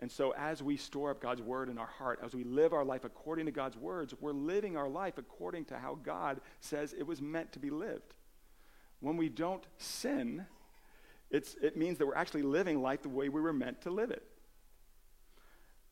And 0.00 0.10
so, 0.10 0.32
as 0.36 0.62
we 0.62 0.76
store 0.76 1.10
up 1.10 1.20
God's 1.20 1.40
word 1.40 1.68
in 1.68 1.78
our 1.78 1.86
heart, 1.86 2.20
as 2.22 2.34
we 2.34 2.44
live 2.44 2.72
our 2.72 2.84
life 2.84 3.04
according 3.04 3.46
to 3.46 3.52
God's 3.52 3.76
words, 3.76 4.12
we're 4.20 4.32
living 4.32 4.76
our 4.76 4.88
life 4.88 5.18
according 5.18 5.66
to 5.66 5.78
how 5.78 5.98
God 6.02 6.40
says 6.60 6.92
it 6.92 7.06
was 7.06 7.22
meant 7.22 7.52
to 7.52 7.58
be 7.58 7.70
lived. 7.70 8.14
When 9.00 9.16
we 9.16 9.28
don't 9.28 9.64
sin, 9.78 10.46
it 11.30 11.76
means 11.76 11.98
that 11.98 12.06
we're 12.06 12.16
actually 12.16 12.42
living 12.42 12.82
life 12.82 13.02
the 13.02 13.08
way 13.08 13.28
we 13.28 13.40
were 13.40 13.52
meant 13.52 13.82
to 13.82 13.90
live 13.90 14.10
it. 14.10 14.26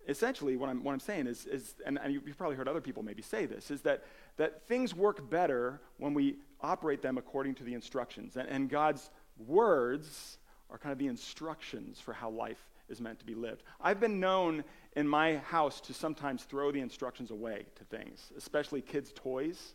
Essentially, 0.09 0.57
what 0.57 0.69
I'm, 0.69 0.83
what 0.83 0.93
I'm 0.93 1.01
saying 1.01 1.27
is, 1.27 1.47
is 1.47 1.75
and, 1.87 1.99
and 2.03 2.13
you've 2.13 2.39
probably 2.39 2.57
heard 2.57 2.69
other 2.69 2.81
people 2.81 3.03
maybe 3.03 3.23
say 3.23 3.47
this, 3.47 3.71
is 3.71 3.83
that, 3.83 4.05
that 4.37 4.67
things 4.67 4.95
work 4.95 5.31
better 5.31 5.81
when 5.99 6.15
we 6.15 6.37
operate 6.61 7.03
them 7.03 7.19
according 7.19 7.55
to 7.57 7.65
the 7.65 7.75
instructions. 7.75 8.37
And, 8.37 8.49
and 8.49 8.71
God's 8.71 9.11
words 9.47 10.39
are 10.71 10.79
kind 10.79 10.93
of 10.93 10.99
the 10.99 11.07
instructions 11.07 12.01
for 12.01 12.13
how 12.13 12.31
life 12.31 12.63
is 12.89 13.01
meant 13.01 13.19
to 13.21 13.25
be 13.25 13.35
lived. 13.35 13.63
I've 13.81 14.01
been 14.01 14.21
known 14.21 14.65
in 14.97 15.09
my 15.09 15.37
house 15.37 15.81
to 15.83 15.95
sometimes 15.95 16.45
throw 16.45 16.73
the 16.73 16.81
instructions 16.81 17.31
away 17.31 17.67
to 17.77 17.85
things, 17.85 18.31
especially 18.37 18.83
kids' 18.83 19.13
toys. 19.15 19.75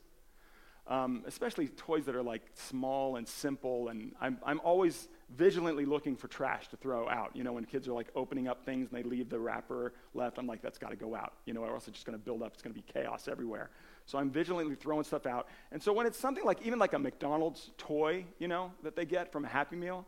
Um, 0.90 1.24
especially 1.28 1.68
toys 1.68 2.06
that 2.06 2.16
are 2.16 2.24
like 2.24 2.44
small 2.54 3.18
and 3.18 3.28
simple, 3.28 3.90
and 3.90 4.14
I'm, 4.22 4.38
I'm 4.42 4.62
always 4.64 5.10
vigilantly 5.36 5.86
looking 5.86 6.16
for 6.16 6.28
trash 6.28 6.70
to 6.70 6.78
throw 6.78 7.10
out. 7.10 7.36
You 7.36 7.44
know, 7.44 7.54
when 7.54 7.66
kids 7.66 7.88
are 7.88 7.94
like 7.94 8.08
opening 8.16 8.48
up 8.48 8.64
things 8.66 8.90
and 8.90 8.98
they 8.98 9.08
leave 9.08 9.30
the 9.30 9.40
wrapper 9.40 9.94
left, 10.14 10.38
I'm 10.38 10.48
like, 10.48 10.62
that's 10.62 10.78
got 10.78 10.90
to 10.90 10.96
go 10.96 11.16
out, 11.16 11.34
you 11.46 11.54
know, 11.54 11.62
or 11.62 11.74
else 11.74 11.88
it's 11.88 11.98
just 11.98 12.06
going 12.06 12.18
to 12.18 12.24
build 12.24 12.42
up. 12.42 12.54
It's 12.54 12.62
going 12.62 12.74
to 12.74 12.80
be 12.80 12.86
chaos 12.92 13.28
everywhere. 13.28 13.70
So 14.06 14.18
I'm 14.18 14.30
vigilantly 14.30 14.76
throwing 14.76 15.04
stuff 15.04 15.26
out. 15.26 15.48
And 15.72 15.84
so 15.84 15.92
when 15.92 16.06
it's 16.06 16.18
something 16.18 16.46
like 16.46 16.62
even 16.66 16.80
like 16.80 16.94
a 16.94 17.00
McDonald's 17.00 17.72
toy, 17.78 18.26
you 18.40 18.48
know, 18.48 18.72
that 18.84 18.96
they 18.96 19.06
get 19.06 19.32
from 19.32 19.44
a 19.44 19.50
Happy 19.50 19.76
Meal, 19.76 20.06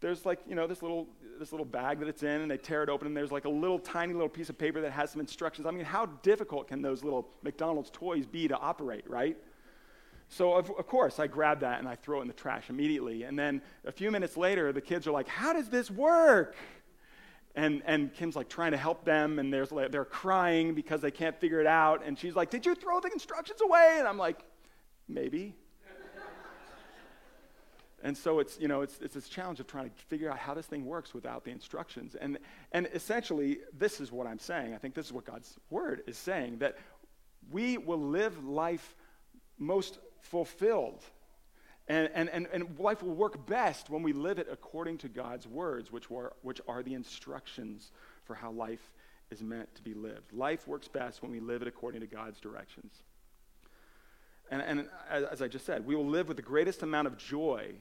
there's 0.00 0.24
like, 0.26 0.40
you 0.48 0.54
know, 0.54 0.66
this 0.66 0.82
little, 0.82 1.08
this 1.38 1.52
little 1.52 1.66
bag 1.66 2.00
that 2.00 2.08
it's 2.08 2.22
in, 2.22 2.40
and 2.40 2.50
they 2.50 2.56
tear 2.56 2.82
it 2.82 2.88
open, 2.88 3.08
and 3.08 3.16
there's 3.16 3.32
like 3.32 3.44
a 3.44 3.50
little 3.50 3.78
tiny 3.78 4.12
little 4.12 4.28
piece 4.28 4.48
of 4.48 4.56
paper 4.56 4.80
that 4.80 4.92
has 4.92 5.10
some 5.10 5.20
instructions. 5.20 5.66
I 5.66 5.72
mean, 5.72 5.84
how 5.84 6.06
difficult 6.22 6.68
can 6.68 6.82
those 6.82 7.02
little 7.02 7.28
McDonald's 7.42 7.90
toys 7.90 8.26
be 8.26 8.46
to 8.48 8.56
operate, 8.56 9.08
right? 9.08 9.36
So, 10.28 10.54
of, 10.54 10.70
of, 10.78 10.86
course, 10.86 11.18
I 11.18 11.26
grab 11.26 11.60
that 11.60 11.78
and 11.78 11.88
I 11.88 11.94
throw 11.94 12.18
it 12.18 12.22
in 12.22 12.28
the 12.28 12.34
trash 12.34 12.68
immediately. 12.68 13.22
And 13.22 13.38
then 13.38 13.62
a 13.86 13.92
few 13.92 14.10
minutes 14.10 14.36
later, 14.36 14.72
the 14.72 14.80
kids 14.80 15.06
are 15.06 15.10
like, 15.10 15.28
How 15.28 15.54
does 15.54 15.68
this 15.68 15.90
work? 15.90 16.54
And, 17.54 17.82
and 17.86 18.12
Kim's 18.14 18.36
like 18.36 18.48
trying 18.48 18.72
to 18.72 18.76
help 18.76 19.04
them, 19.04 19.38
and 19.38 19.52
there's, 19.52 19.70
they're 19.90 20.04
crying 20.04 20.74
because 20.74 21.00
they 21.00 21.10
can't 21.10 21.38
figure 21.40 21.60
it 21.60 21.66
out. 21.66 22.02
And 22.04 22.18
she's 22.18 22.36
like, 22.36 22.50
Did 22.50 22.66
you 22.66 22.74
throw 22.74 23.00
the 23.00 23.10
instructions 23.10 23.60
away? 23.62 23.96
And 23.98 24.06
I'm 24.06 24.18
like, 24.18 24.44
Maybe. 25.08 25.54
and 28.02 28.14
so 28.14 28.38
it's, 28.38 28.60
you 28.60 28.68
know, 28.68 28.82
it's, 28.82 28.98
it's 29.00 29.14
this 29.14 29.30
challenge 29.30 29.60
of 29.60 29.66
trying 29.66 29.88
to 29.88 29.96
figure 30.08 30.30
out 30.30 30.38
how 30.38 30.52
this 30.52 30.66
thing 30.66 30.84
works 30.84 31.14
without 31.14 31.44
the 31.44 31.50
instructions. 31.50 32.14
And, 32.14 32.38
and 32.72 32.86
essentially, 32.92 33.60
this 33.76 33.98
is 33.98 34.12
what 34.12 34.26
I'm 34.26 34.38
saying. 34.38 34.74
I 34.74 34.76
think 34.76 34.94
this 34.94 35.06
is 35.06 35.12
what 35.14 35.24
God's 35.24 35.56
word 35.70 36.02
is 36.06 36.18
saying 36.18 36.58
that 36.58 36.76
we 37.50 37.78
will 37.78 38.00
live 38.00 38.44
life 38.44 38.94
most 39.58 39.98
fulfilled. 40.22 41.02
And, 41.88 42.10
and, 42.14 42.28
and, 42.28 42.46
and 42.52 42.78
life 42.78 43.02
will 43.02 43.14
work 43.14 43.46
best 43.46 43.88
when 43.88 44.02
we 44.02 44.12
live 44.12 44.38
it 44.38 44.46
according 44.50 44.98
to 44.98 45.08
God's 45.08 45.46
words, 45.46 45.90
which, 45.90 46.10
were, 46.10 46.34
which 46.42 46.60
are 46.68 46.82
the 46.82 46.94
instructions 46.94 47.90
for 48.24 48.34
how 48.34 48.50
life 48.50 48.92
is 49.30 49.42
meant 49.42 49.74
to 49.74 49.82
be 49.82 49.94
lived. 49.94 50.32
Life 50.32 50.68
works 50.68 50.88
best 50.88 51.22
when 51.22 51.30
we 51.30 51.40
live 51.40 51.62
it 51.62 51.68
according 51.68 52.02
to 52.02 52.06
God's 52.06 52.40
directions. 52.40 52.92
And, 54.50 54.62
and 54.62 54.88
as, 55.10 55.24
as 55.24 55.42
I 55.42 55.48
just 55.48 55.66
said, 55.66 55.86
we 55.86 55.94
will 55.94 56.06
live 56.06 56.28
with 56.28 56.36
the 56.36 56.42
greatest 56.42 56.82
amount 56.82 57.06
of 57.06 57.16
joy 57.16 57.72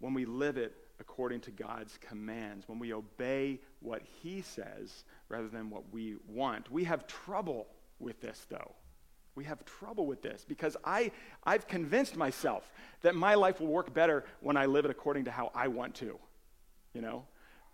when 0.00 0.14
we 0.14 0.24
live 0.24 0.56
it 0.56 0.74
according 0.98 1.40
to 1.40 1.50
God's 1.50 1.98
commands, 1.98 2.68
when 2.68 2.78
we 2.78 2.92
obey 2.92 3.60
what 3.80 4.02
He 4.22 4.42
says 4.42 5.04
rather 5.28 5.48
than 5.48 5.70
what 5.70 5.92
we 5.92 6.16
want. 6.28 6.70
We 6.70 6.84
have 6.84 7.06
trouble 7.06 7.66
with 7.98 8.20
this, 8.20 8.46
though. 8.48 8.72
We 9.36 9.44
have 9.44 9.64
trouble 9.66 10.06
with 10.06 10.22
this 10.22 10.44
because 10.48 10.76
I, 10.84 11.12
I've 11.44 11.68
convinced 11.68 12.16
myself 12.16 12.68
that 13.02 13.14
my 13.14 13.34
life 13.34 13.60
will 13.60 13.68
work 13.68 13.92
better 13.92 14.24
when 14.40 14.56
I 14.56 14.64
live 14.64 14.86
it 14.86 14.90
according 14.90 15.26
to 15.26 15.30
how 15.30 15.52
I 15.54 15.68
want 15.68 15.94
to, 15.96 16.18
you 16.94 17.02
know, 17.02 17.26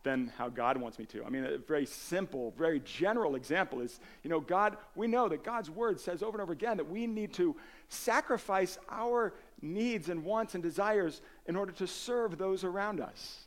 than 0.03 0.33
how 0.37 0.49
God 0.49 0.77
wants 0.77 0.99
me 0.99 1.05
to. 1.07 1.25
I 1.25 1.31
mean, 1.31 1.45
a 1.45 1.59
very 1.59 1.87
simple, 1.87 2.53
very 2.59 2.81
general 2.81 3.37
example 3.37 3.81
is, 3.81 4.01
you 4.25 4.31
know, 4.31 4.41
God, 4.41 4.77
we 4.97 5.07
know 5.07 5.29
that 5.29 5.45
God's 5.45 5.71
word 5.71 6.01
says 6.01 6.21
over 6.21 6.33
and 6.33 6.43
over 6.43 6.53
again 6.53 6.79
that 6.79 6.91
we 6.91 7.07
need 7.07 7.33
to 7.35 7.55
sacrifice 7.89 8.77
our 8.91 9.33
needs 9.61 10.09
and 10.09 10.25
wants 10.25 10.55
and 10.55 10.63
desires 10.65 11.23
in 11.47 11.55
order 11.55 11.71
to 11.73 11.87
serve 11.87 12.39
those 12.39 12.65
around 12.65 13.01
us. 13.01 13.45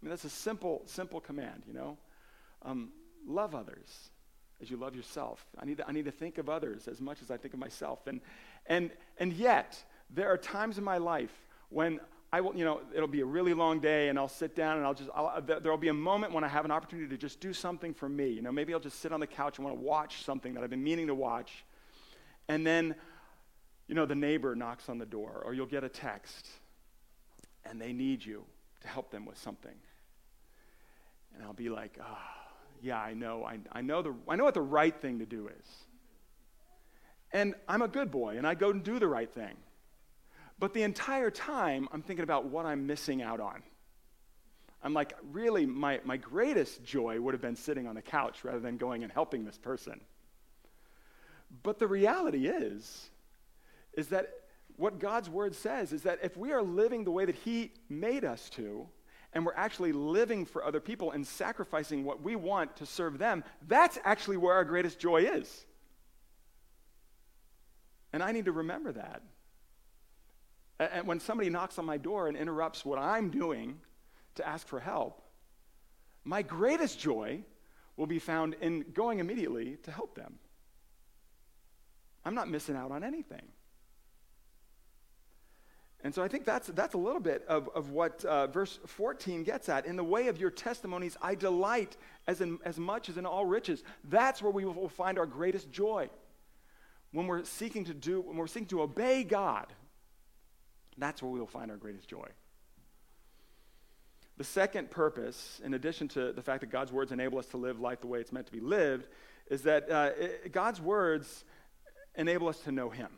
I 0.00 0.06
mean, 0.06 0.10
that's 0.10 0.24
a 0.24 0.30
simple, 0.30 0.82
simple 0.86 1.20
command, 1.20 1.64
you 1.66 1.74
know. 1.74 1.98
Um, 2.62 2.92
love 3.26 3.56
others 3.56 4.10
as 4.60 4.70
you 4.70 4.76
love 4.76 4.94
yourself. 4.94 5.44
I 5.58 5.64
need 5.64 5.78
to, 5.78 5.88
I 5.88 5.92
need 5.92 6.04
to 6.04 6.10
think 6.10 6.38
of 6.38 6.48
others 6.48 6.88
as 6.88 7.00
much 7.00 7.22
as 7.22 7.30
I 7.30 7.36
think 7.36 7.54
of 7.54 7.60
myself. 7.60 8.06
And, 8.06 8.20
and, 8.66 8.90
and 9.18 9.32
yet, 9.32 9.82
there 10.10 10.28
are 10.28 10.36
times 10.36 10.78
in 10.78 10.84
my 10.84 10.98
life 10.98 11.32
when 11.70 12.00
I 12.32 12.40
will, 12.40 12.54
you 12.54 12.64
know, 12.64 12.80
it'll 12.94 13.08
be 13.08 13.22
a 13.22 13.26
really 13.26 13.54
long 13.54 13.80
day 13.80 14.08
and 14.08 14.18
I'll 14.18 14.28
sit 14.28 14.54
down 14.54 14.76
and 14.76 14.86
I'll 14.86 14.94
just, 14.94 15.10
I'll, 15.14 15.42
there'll 15.42 15.78
be 15.78 15.88
a 15.88 15.94
moment 15.94 16.32
when 16.32 16.44
I 16.44 16.48
have 16.48 16.64
an 16.64 16.70
opportunity 16.70 17.08
to 17.08 17.16
just 17.16 17.40
do 17.40 17.52
something 17.52 17.92
for 17.92 18.08
me. 18.08 18.28
You 18.28 18.42
know, 18.42 18.52
maybe 18.52 18.72
I'll 18.72 18.80
just 18.80 19.00
sit 19.00 19.12
on 19.12 19.20
the 19.20 19.26
couch 19.26 19.58
and 19.58 19.64
want 19.64 19.76
to 19.76 19.82
watch 19.82 20.24
something 20.24 20.54
that 20.54 20.62
I've 20.62 20.70
been 20.70 20.84
meaning 20.84 21.08
to 21.08 21.14
watch. 21.14 21.64
And 22.48 22.66
then, 22.66 22.94
you 23.88 23.94
know, 23.94 24.06
the 24.06 24.14
neighbor 24.14 24.54
knocks 24.54 24.88
on 24.88 24.98
the 24.98 25.06
door 25.06 25.42
or 25.44 25.54
you'll 25.54 25.66
get 25.66 25.82
a 25.82 25.88
text 25.88 26.48
and 27.64 27.80
they 27.80 27.92
need 27.92 28.24
you 28.24 28.44
to 28.82 28.88
help 28.88 29.10
them 29.10 29.26
with 29.26 29.38
something. 29.38 29.74
And 31.34 31.44
I'll 31.44 31.52
be 31.52 31.68
like, 31.68 31.98
ah. 32.00 32.36
Oh, 32.36 32.39
yeah, 32.82 32.98
I 32.98 33.14
know, 33.14 33.44
I, 33.44 33.58
I, 33.72 33.82
know 33.82 34.02
the, 34.02 34.14
I 34.28 34.36
know 34.36 34.44
what 34.44 34.54
the 34.54 34.60
right 34.60 34.94
thing 34.94 35.18
to 35.18 35.26
do 35.26 35.48
is. 35.48 35.66
And 37.32 37.54
I'm 37.68 37.82
a 37.82 37.88
good 37.88 38.10
boy, 38.10 38.38
and 38.38 38.46
I 38.46 38.54
go 38.54 38.70
and 38.70 38.82
do 38.82 38.98
the 38.98 39.06
right 39.06 39.32
thing. 39.32 39.56
But 40.58 40.74
the 40.74 40.82
entire 40.82 41.30
time, 41.30 41.88
I'm 41.92 42.02
thinking 42.02 42.22
about 42.22 42.46
what 42.46 42.66
I'm 42.66 42.86
missing 42.86 43.22
out 43.22 43.40
on. 43.40 43.62
I'm 44.82 44.94
like, 44.94 45.14
really, 45.30 45.66
my, 45.66 46.00
my 46.04 46.16
greatest 46.16 46.84
joy 46.84 47.20
would 47.20 47.34
have 47.34 47.40
been 47.40 47.56
sitting 47.56 47.86
on 47.86 47.94
the 47.94 48.02
couch 48.02 48.44
rather 48.44 48.60
than 48.60 48.76
going 48.78 49.02
and 49.02 49.12
helping 49.12 49.44
this 49.44 49.58
person. 49.58 50.00
But 51.62 51.78
the 51.78 51.86
reality 51.86 52.46
is, 52.46 53.10
is 53.92 54.08
that 54.08 54.30
what 54.76 54.98
God's 54.98 55.28
word 55.28 55.54
says 55.54 55.92
is 55.92 56.02
that 56.02 56.20
if 56.22 56.36
we 56.36 56.52
are 56.52 56.62
living 56.62 57.04
the 57.04 57.10
way 57.10 57.24
that 57.26 57.34
He 57.34 57.72
made 57.88 58.24
us 58.24 58.48
to, 58.50 58.88
and 59.32 59.46
we're 59.46 59.54
actually 59.54 59.92
living 59.92 60.44
for 60.44 60.64
other 60.64 60.80
people 60.80 61.12
and 61.12 61.26
sacrificing 61.26 62.04
what 62.04 62.22
we 62.22 62.36
want 62.36 62.76
to 62.76 62.86
serve 62.86 63.18
them, 63.18 63.44
that's 63.68 63.98
actually 64.04 64.36
where 64.36 64.54
our 64.54 64.64
greatest 64.64 64.98
joy 64.98 65.22
is. 65.22 65.66
And 68.12 68.22
I 68.22 68.32
need 68.32 68.46
to 68.46 68.52
remember 68.52 68.92
that. 68.92 69.22
And 70.80 71.06
when 71.06 71.20
somebody 71.20 71.50
knocks 71.50 71.78
on 71.78 71.84
my 71.84 71.96
door 71.96 72.26
and 72.26 72.36
interrupts 72.36 72.84
what 72.84 72.98
I'm 72.98 73.30
doing 73.30 73.78
to 74.36 74.46
ask 74.46 74.66
for 74.66 74.80
help, 74.80 75.22
my 76.24 76.42
greatest 76.42 76.98
joy 76.98 77.42
will 77.96 78.06
be 78.06 78.18
found 78.18 78.56
in 78.60 78.84
going 78.94 79.20
immediately 79.20 79.76
to 79.82 79.90
help 79.90 80.14
them. 80.14 80.38
I'm 82.24 82.34
not 82.34 82.48
missing 82.48 82.76
out 82.76 82.90
on 82.90 83.04
anything. 83.04 83.42
And 86.02 86.14
so 86.14 86.22
I 86.22 86.28
think 86.28 86.46
that's, 86.46 86.68
that's 86.68 86.94
a 86.94 86.98
little 86.98 87.20
bit 87.20 87.44
of, 87.46 87.68
of 87.74 87.90
what 87.90 88.24
uh, 88.24 88.46
verse 88.46 88.78
14 88.86 89.44
gets 89.44 89.68
at. 89.68 89.84
In 89.84 89.96
the 89.96 90.04
way 90.04 90.28
of 90.28 90.40
your 90.40 90.50
testimonies, 90.50 91.16
I 91.20 91.34
delight 91.34 91.96
as, 92.26 92.40
in, 92.40 92.58
as 92.64 92.78
much 92.78 93.08
as 93.10 93.18
in 93.18 93.26
all 93.26 93.44
riches. 93.44 93.82
That's 94.04 94.40
where 94.40 94.52
we 94.52 94.64
will 94.64 94.88
find 94.88 95.18
our 95.18 95.26
greatest 95.26 95.70
joy. 95.70 96.08
When 97.12 97.26
we're 97.26 97.44
seeking 97.44 97.84
to 97.84 97.94
do, 97.94 98.20
when 98.20 98.36
we're 98.36 98.46
seeking 98.46 98.68
to 98.68 98.82
obey 98.82 99.24
God, 99.24 99.66
that's 100.96 101.22
where 101.22 101.30
we 101.30 101.38
will 101.38 101.46
find 101.46 101.70
our 101.70 101.76
greatest 101.76 102.08
joy. 102.08 102.28
The 104.38 104.44
second 104.44 104.90
purpose, 104.90 105.60
in 105.62 105.74
addition 105.74 106.08
to 106.08 106.32
the 106.32 106.40
fact 106.40 106.62
that 106.62 106.70
God's 106.70 106.92
words 106.92 107.12
enable 107.12 107.38
us 107.38 107.46
to 107.46 107.58
live 107.58 107.78
life 107.78 108.00
the 108.00 108.06
way 108.06 108.20
it's 108.20 108.32
meant 108.32 108.46
to 108.46 108.52
be 108.52 108.60
lived, 108.60 109.06
is 109.50 109.62
that 109.62 109.90
uh, 109.90 110.10
it, 110.18 110.52
God's 110.52 110.80
words 110.80 111.44
enable 112.14 112.48
us 112.48 112.58
to 112.60 112.72
know 112.72 112.88
Him. 112.88 113.10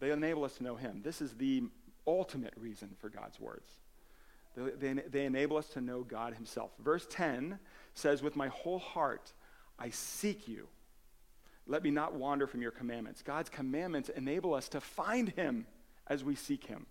They 0.00 0.10
enable 0.10 0.44
us 0.44 0.56
to 0.56 0.62
know 0.62 0.76
Him. 0.76 1.00
This 1.02 1.20
is 1.20 1.32
the 1.34 1.64
ultimate 2.06 2.54
reason 2.56 2.90
for 2.98 3.08
God's 3.08 3.40
words. 3.40 3.70
They, 4.56 4.92
they, 4.92 5.02
they, 5.02 5.24
enable 5.26 5.56
us 5.56 5.68
to 5.70 5.80
know 5.80 6.02
God 6.02 6.34
Himself. 6.34 6.70
Verse 6.82 7.06
10 7.10 7.58
says, 7.94 8.22
With 8.22 8.36
my 8.36 8.48
whole 8.48 8.78
heart 8.78 9.32
I 9.78 9.90
seek 9.90 10.48
you. 10.48 10.68
Let 11.66 11.82
me 11.82 11.90
not 11.90 12.14
wander 12.14 12.46
from 12.46 12.62
your 12.62 12.70
commandments. 12.70 13.22
God's 13.22 13.50
commandments 13.50 14.08
enable 14.08 14.54
us 14.54 14.68
to 14.70 14.80
find 14.80 15.30
Him 15.30 15.66
as 16.06 16.24
we 16.24 16.34
seek 16.36 16.64
Him. 16.64 16.86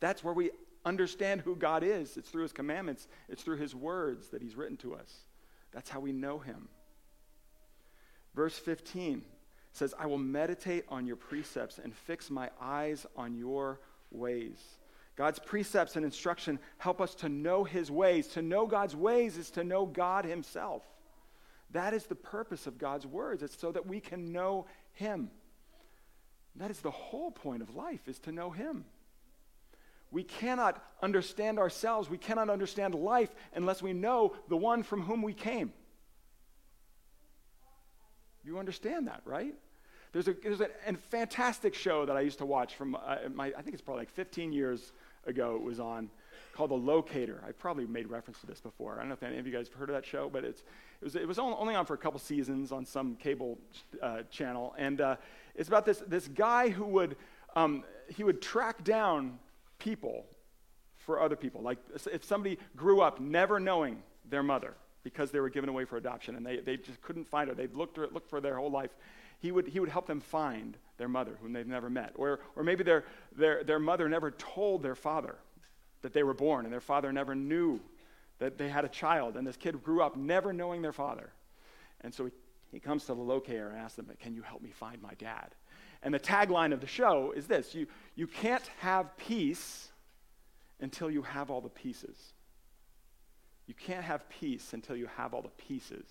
That's 0.00 0.24
where 0.24 0.34
we 0.34 0.50
understand 0.84 1.42
who 1.42 1.54
God 1.54 1.82
is. 1.82 2.16
It's 2.16 2.28
through 2.28 2.42
His 2.42 2.52
commandments, 2.52 3.06
it's 3.28 3.42
through 3.42 3.58
His 3.58 3.74
words 3.74 4.28
that 4.28 4.42
He's 4.42 4.56
written 4.56 4.76
to 4.78 4.94
us. 4.94 5.14
That's 5.72 5.88
how 5.88 6.00
we 6.00 6.12
know 6.12 6.38
Him. 6.38 6.68
Verse 8.34 8.58
15 8.58 9.22
says, 9.72 9.94
I 9.98 10.06
will 10.06 10.18
meditate 10.18 10.84
on 10.88 11.06
your 11.06 11.16
precepts 11.16 11.78
and 11.78 11.94
fix 11.94 12.30
my 12.30 12.50
eyes 12.60 13.06
on 13.16 13.36
your 13.36 13.80
ways. 14.10 14.58
God's 15.16 15.38
precepts 15.38 15.96
and 15.96 16.04
instruction 16.04 16.58
help 16.78 17.00
us 17.00 17.14
to 17.16 17.28
know 17.28 17.64
his 17.64 17.90
ways. 17.90 18.28
To 18.28 18.42
know 18.42 18.66
God's 18.66 18.96
ways 18.96 19.36
is 19.36 19.50
to 19.52 19.64
know 19.64 19.86
God 19.86 20.24
himself. 20.24 20.82
That 21.72 21.94
is 21.94 22.06
the 22.06 22.14
purpose 22.14 22.66
of 22.66 22.78
God's 22.78 23.06
words. 23.06 23.42
It's 23.42 23.58
so 23.58 23.70
that 23.72 23.86
we 23.86 24.00
can 24.00 24.32
know 24.32 24.66
him. 24.92 25.30
That 26.56 26.70
is 26.70 26.80
the 26.80 26.90
whole 26.90 27.30
point 27.30 27.62
of 27.62 27.76
life 27.76 28.08
is 28.08 28.18
to 28.20 28.32
know 28.32 28.50
him. 28.50 28.84
We 30.10 30.24
cannot 30.24 30.82
understand 31.02 31.58
ourselves. 31.58 32.10
We 32.10 32.18
cannot 32.18 32.50
understand 32.50 32.94
life 32.94 33.32
unless 33.54 33.80
we 33.82 33.92
know 33.92 34.34
the 34.48 34.56
one 34.56 34.82
from 34.82 35.02
whom 35.02 35.22
we 35.22 35.34
came. 35.34 35.72
You 38.44 38.58
understand 38.58 39.06
that, 39.06 39.22
right? 39.24 39.54
There's 40.12 40.28
a, 40.28 40.34
there's 40.34 40.60
a, 40.60 40.68
a 40.86 40.94
fantastic 40.94 41.74
show 41.74 42.04
that 42.06 42.16
I 42.16 42.20
used 42.20 42.38
to 42.38 42.46
watch 42.46 42.74
from 42.74 42.96
uh, 42.96 43.16
my, 43.32 43.52
I 43.56 43.62
think 43.62 43.74
it's 43.74 43.82
probably 43.82 44.02
like 44.02 44.10
15 44.10 44.52
years 44.52 44.92
ago 45.26 45.54
it 45.54 45.62
was 45.62 45.78
on, 45.78 46.10
called 46.52 46.70
The 46.70 46.74
Locator. 46.74 47.42
I 47.46 47.52
probably 47.52 47.86
made 47.86 48.08
reference 48.08 48.40
to 48.40 48.46
this 48.46 48.60
before. 48.60 48.96
I 48.96 48.98
don't 49.00 49.08
know 49.08 49.14
if 49.14 49.22
any 49.22 49.38
of 49.38 49.46
you 49.46 49.52
guys 49.52 49.68
have 49.68 49.76
heard 49.76 49.88
of 49.88 49.94
that 49.94 50.04
show, 50.04 50.28
but 50.28 50.44
it's, 50.44 50.60
it 51.00 51.04
was, 51.04 51.16
it 51.16 51.28
was 51.28 51.38
only 51.38 51.74
on 51.74 51.86
for 51.86 51.94
a 51.94 51.98
couple 51.98 52.18
seasons 52.18 52.72
on 52.72 52.84
some 52.84 53.14
cable 53.16 53.58
uh, 54.02 54.22
channel. 54.30 54.74
And 54.78 55.00
uh, 55.00 55.16
it's 55.54 55.68
about 55.68 55.84
this, 55.84 56.02
this 56.06 56.26
guy 56.26 56.70
who 56.70 56.86
would, 56.86 57.16
um, 57.54 57.84
he 58.08 58.24
would 58.24 58.42
track 58.42 58.82
down 58.82 59.38
people 59.78 60.26
for 60.96 61.20
other 61.20 61.36
people. 61.36 61.62
Like 61.62 61.78
if 62.12 62.24
somebody 62.24 62.58
grew 62.76 63.00
up 63.00 63.20
never 63.20 63.60
knowing 63.60 64.02
their 64.28 64.42
mother 64.42 64.74
because 65.02 65.30
they 65.30 65.40
were 65.40 65.48
given 65.48 65.68
away 65.68 65.84
for 65.84 65.96
adoption 65.96 66.36
and 66.36 66.44
they, 66.44 66.58
they 66.58 66.76
just 66.76 67.00
couldn't 67.02 67.26
find 67.26 67.48
her, 67.48 67.54
they'd 67.54 67.74
looked, 67.74 67.98
looked 67.98 68.28
for 68.28 68.40
their 68.40 68.56
whole 68.56 68.70
life 68.70 68.90
he 69.40 69.52
would, 69.52 69.66
he 69.66 69.80
would 69.80 69.88
help 69.88 70.06
them 70.06 70.20
find 70.20 70.76
their 70.98 71.08
mother, 71.08 71.38
whom 71.40 71.52
they've 71.52 71.66
never 71.66 71.88
met. 71.88 72.12
Or, 72.14 72.40
or 72.56 72.62
maybe 72.62 72.84
their, 72.84 73.04
their, 73.34 73.64
their 73.64 73.78
mother 73.78 74.08
never 74.08 74.30
told 74.30 74.82
their 74.82 74.94
father 74.94 75.36
that 76.02 76.12
they 76.12 76.22
were 76.22 76.34
born, 76.34 76.66
and 76.66 76.72
their 76.72 76.80
father 76.80 77.12
never 77.12 77.34
knew 77.34 77.80
that 78.38 78.58
they 78.58 78.68
had 78.68 78.84
a 78.84 78.88
child, 78.88 79.36
and 79.36 79.46
this 79.46 79.56
kid 79.56 79.82
grew 79.82 80.02
up 80.02 80.16
never 80.16 80.52
knowing 80.52 80.82
their 80.82 80.92
father. 80.92 81.32
And 82.02 82.12
so 82.12 82.26
he, 82.26 82.32
he 82.72 82.80
comes 82.80 83.04
to 83.06 83.14
the 83.14 83.20
locator 83.20 83.68
and 83.68 83.78
asks 83.78 83.96
them, 83.96 84.08
Can 84.20 84.34
you 84.34 84.42
help 84.42 84.62
me 84.62 84.70
find 84.70 85.00
my 85.00 85.14
dad? 85.14 85.54
And 86.02 86.14
the 86.14 86.20
tagline 86.20 86.72
of 86.72 86.80
the 86.80 86.86
show 86.86 87.32
is 87.34 87.46
this 87.46 87.74
you, 87.74 87.86
you 88.14 88.26
can't 88.26 88.66
have 88.78 89.16
peace 89.16 89.88
until 90.80 91.10
you 91.10 91.22
have 91.22 91.50
all 91.50 91.60
the 91.60 91.68
pieces. 91.68 92.16
You 93.70 93.74
can't 93.74 94.02
have 94.02 94.28
peace 94.28 94.72
until 94.72 94.96
you 94.96 95.06
have 95.16 95.32
all 95.32 95.42
the 95.42 95.48
pieces. 95.50 96.08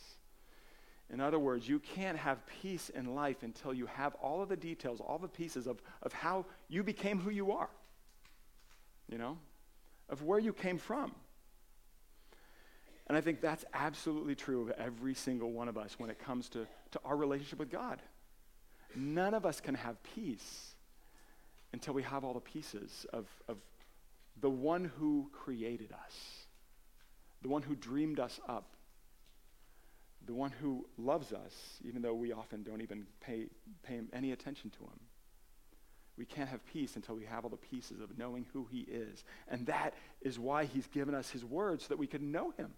In 1.10 1.20
other 1.20 1.38
words, 1.38 1.68
you 1.68 1.80
can't 1.80 2.18
have 2.18 2.38
peace 2.62 2.88
in 2.88 3.14
life 3.14 3.44
until 3.44 3.74
you 3.74 3.86
have 3.88 4.16
all 4.22 4.42
of 4.42 4.48
the 4.48 4.56
details, 4.56 5.02
all 5.02 5.18
the 5.18 5.28
pieces 5.28 5.68
of, 5.68 5.82
of 6.02 6.14
how 6.14 6.46
you 6.70 6.84
became 6.84 7.20
who 7.20 7.30
you 7.30 7.52
are, 7.52 7.68
you 9.10 9.18
know, 9.18 9.38
of 10.08 10.24
where 10.24 10.40
you 10.40 10.54
came 10.54 10.78
from. 10.78 11.12
And 13.08 13.18
I 13.18 13.20
think 13.20 13.42
that's 13.42 13.66
absolutely 13.74 14.36
true 14.36 14.62
of 14.62 14.70
every 14.80 15.14
single 15.14 15.52
one 15.52 15.68
of 15.68 15.78
us 15.78 16.00
when 16.00 16.10
it 16.10 16.18
comes 16.18 16.48
to, 16.52 16.66
to 16.92 17.00
our 17.04 17.18
relationship 17.18 17.60
with 17.60 17.70
God. 17.70 18.02
None 18.96 19.34
of 19.34 19.46
us 19.46 19.60
can 19.60 19.76
have 19.76 20.02
peace 20.16 20.76
until 21.74 21.94
we 21.94 22.04
have 22.04 22.24
all 22.24 22.36
the 22.36 22.40
pieces 22.40 23.06
of, 23.12 23.28
of 23.50 23.58
the 24.40 24.50
one 24.50 24.90
who 24.98 25.30
created 25.34 25.92
us, 25.92 26.39
the 27.42 27.50
one 27.50 27.62
who 27.62 27.76
dreamed 27.76 28.20
us 28.20 28.40
up 28.48 28.76
the 30.30 30.36
one 30.36 30.52
who 30.62 30.86
loves 30.96 31.34
us, 31.34 31.80
even 31.84 32.04
though 32.04 32.14
we 32.14 32.32
often 32.32 32.62
don't 32.62 32.82
even 32.82 33.08
pay, 33.20 33.48
pay 33.82 34.00
any 34.14 34.32
attention 34.32 34.70
to 34.70 34.84
him. 34.84 35.00
We 36.20 36.26
can't 36.26 36.50
have 36.50 36.64
peace 36.68 36.96
until 36.96 37.16
we 37.16 37.26
have 37.26 37.46
all 37.46 37.50
the 37.50 37.58
pieces 37.58 38.00
of 38.00 38.16
knowing 38.16 38.46
who 38.54 38.68
he 38.70 38.82
is. 38.82 39.24
And 39.48 39.66
that 39.66 39.96
is 40.22 40.38
why 40.38 40.66
he's 40.66 40.86
given 40.86 41.16
us 41.16 41.32
his 41.32 41.44
word 41.44 41.82
so 41.82 41.88
that 41.88 41.98
we 41.98 42.06
can 42.06 42.32
know 42.32 42.52
him. 42.58 42.74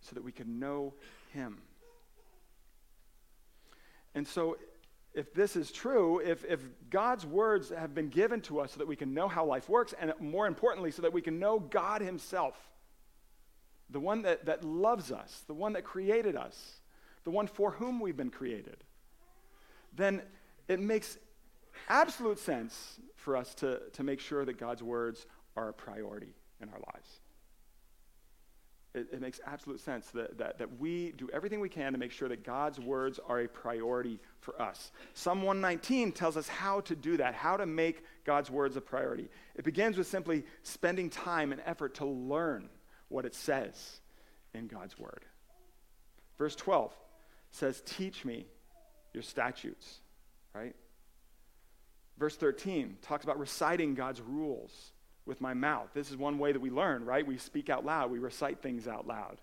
So 0.00 0.14
that 0.14 0.24
we 0.24 0.32
can 0.32 0.58
know 0.58 0.94
him. 1.34 1.58
And 4.14 4.26
so, 4.26 4.56
if 5.12 5.34
this 5.34 5.54
is 5.54 5.70
true, 5.70 6.20
if, 6.20 6.46
if 6.46 6.60
God's 6.88 7.26
words 7.26 7.70
have 7.70 7.94
been 7.94 8.08
given 8.08 8.40
to 8.42 8.60
us 8.60 8.72
so 8.72 8.78
that 8.78 8.86
we 8.86 8.96
can 8.96 9.12
know 9.12 9.28
how 9.28 9.44
life 9.44 9.68
works, 9.68 9.92
and 10.00 10.14
more 10.18 10.46
importantly, 10.46 10.92
so 10.92 11.02
that 11.02 11.12
we 11.12 11.20
can 11.20 11.38
know 11.38 11.58
God 11.58 12.00
himself, 12.00 12.54
the 13.94 14.00
one 14.00 14.22
that, 14.22 14.46
that 14.46 14.64
loves 14.64 15.12
us, 15.12 15.44
the 15.46 15.54
one 15.54 15.72
that 15.74 15.84
created 15.84 16.34
us, 16.34 16.80
the 17.22 17.30
one 17.30 17.46
for 17.46 17.70
whom 17.70 18.00
we've 18.00 18.16
been 18.16 18.28
created, 18.28 18.76
then 19.94 20.20
it 20.66 20.80
makes 20.80 21.16
absolute 21.88 22.40
sense 22.40 22.98
for 23.14 23.36
us 23.36 23.54
to, 23.54 23.80
to 23.92 24.02
make 24.02 24.18
sure 24.18 24.44
that 24.44 24.58
God's 24.58 24.82
words 24.82 25.26
are 25.56 25.68
a 25.68 25.72
priority 25.72 26.34
in 26.60 26.68
our 26.70 26.80
lives. 26.92 27.20
It, 28.94 29.06
it, 29.12 29.20
makes 29.20 29.40
absolute 29.46 29.78
sense 29.78 30.08
that, 30.08 30.38
that, 30.38 30.58
that 30.58 30.80
we 30.80 31.12
do 31.12 31.28
everything 31.32 31.60
we 31.60 31.68
can 31.68 31.92
to 31.92 31.98
make 31.98 32.10
sure 32.10 32.28
that 32.28 32.44
God's 32.44 32.80
words 32.80 33.20
are 33.28 33.40
a 33.40 33.48
priority 33.48 34.18
for 34.40 34.60
us. 34.60 34.90
Psalm 35.14 35.42
119 35.42 36.10
tells 36.10 36.36
us 36.36 36.48
how 36.48 36.80
to 36.82 36.96
do 36.96 37.16
that, 37.18 37.34
how 37.34 37.56
to 37.56 37.66
make 37.66 38.04
God's 38.24 38.50
words 38.50 38.76
a 38.76 38.80
priority. 38.80 39.28
It 39.54 39.64
begins 39.64 39.96
with 39.96 40.08
simply 40.08 40.44
spending 40.64 41.10
time 41.10 41.52
and 41.52 41.62
effort 41.64 41.94
to 41.96 42.06
learn 42.06 42.68
what 43.08 43.24
it 43.24 43.34
says 43.34 44.00
in 44.54 44.66
God's 44.66 44.98
word. 44.98 45.24
Verse 46.38 46.56
12 46.56 46.92
says, 47.50 47.82
Teach 47.84 48.24
me 48.24 48.46
your 49.12 49.22
statutes, 49.22 50.00
right? 50.54 50.74
Verse 52.18 52.36
13 52.36 52.98
talks 53.02 53.24
about 53.24 53.38
reciting 53.38 53.94
God's 53.94 54.20
rules 54.20 54.92
with 55.26 55.40
my 55.40 55.54
mouth. 55.54 55.88
This 55.94 56.10
is 56.10 56.16
one 56.16 56.38
way 56.38 56.52
that 56.52 56.60
we 56.60 56.70
learn, 56.70 57.04
right? 57.04 57.26
We 57.26 57.38
speak 57.38 57.70
out 57.70 57.84
loud, 57.84 58.10
we 58.10 58.18
recite 58.18 58.62
things 58.62 58.86
out 58.86 59.06
loud. 59.06 59.40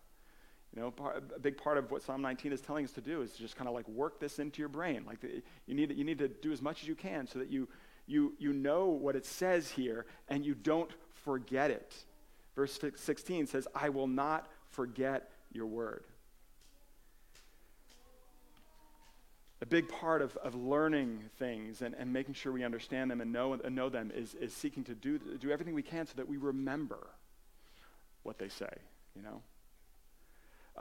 You 0.76 0.82
know, 0.82 0.94
a 1.36 1.40
big 1.40 1.58
part 1.58 1.78
of 1.78 1.92
what 1.92 2.02
Psalm 2.02 2.22
19 2.22 2.54
is 2.54 2.62
telling 2.62 2.86
us 2.86 2.94
to 2.94 3.02
do 3.02 3.24
is 3.24 3.34
to 3.34 3.40
just 3.40 3.58
kind 3.58 3.68
of 3.68 3.74
like 3.74 3.88
work 3.90 4.22
this 4.22 4.40
into 4.40 4.60
your 4.60 4.70
brain. 4.70 5.04
Like 5.06 5.20
the, 5.20 5.44
you 5.66 5.76
need, 5.76 5.92
you 5.92 6.06
need 6.06 6.20
to 6.20 6.30
do 6.30 6.54
as 6.54 6.62
much 6.62 6.82
as 6.82 6.88
you 6.88 6.96
can 6.96 7.28
so 7.28 7.40
that 7.40 7.50
you, 7.50 7.68
you, 8.08 8.34
you 8.40 8.54
know 8.54 8.86
what 8.86 9.18
it 9.18 9.26
says 9.26 9.70
here 9.70 10.06
and 10.30 10.46
you 10.46 10.56
don't 10.56 10.92
forget 11.26 11.72
it. 11.72 11.94
Verse 12.56 12.80
16 12.96 13.48
says, 13.48 13.68
I 13.74 13.90
will 13.90 14.08
not 14.08 14.48
forget 14.70 15.30
your 15.52 15.66
word. 15.66 16.04
A 19.62 19.66
big 19.66 19.88
part 19.88 20.22
of, 20.22 20.36
of 20.38 20.56
learning 20.56 21.30
things 21.38 21.82
and, 21.82 21.94
and 21.94 22.12
making 22.12 22.34
sure 22.34 22.52
we 22.52 22.64
understand 22.64 23.12
them 23.12 23.22
and 23.22 23.32
know, 23.32 23.54
and 23.54 23.76
know 23.76 23.90
them 23.90 24.12
is, 24.14 24.34
is 24.36 24.54
seeking 24.54 24.84
to 24.86 24.96
do, 24.96 25.20
do 25.40 25.52
everything 25.52 25.76
we 25.76 25.84
can 25.84 26.08
so 26.08 26.14
that 26.16 26.28
we 26.28 26.38
remember 26.38 27.08
what 28.24 28.40
they 28.40 28.50
say, 28.50 28.74
you 29.16 29.22
know? 29.22 29.42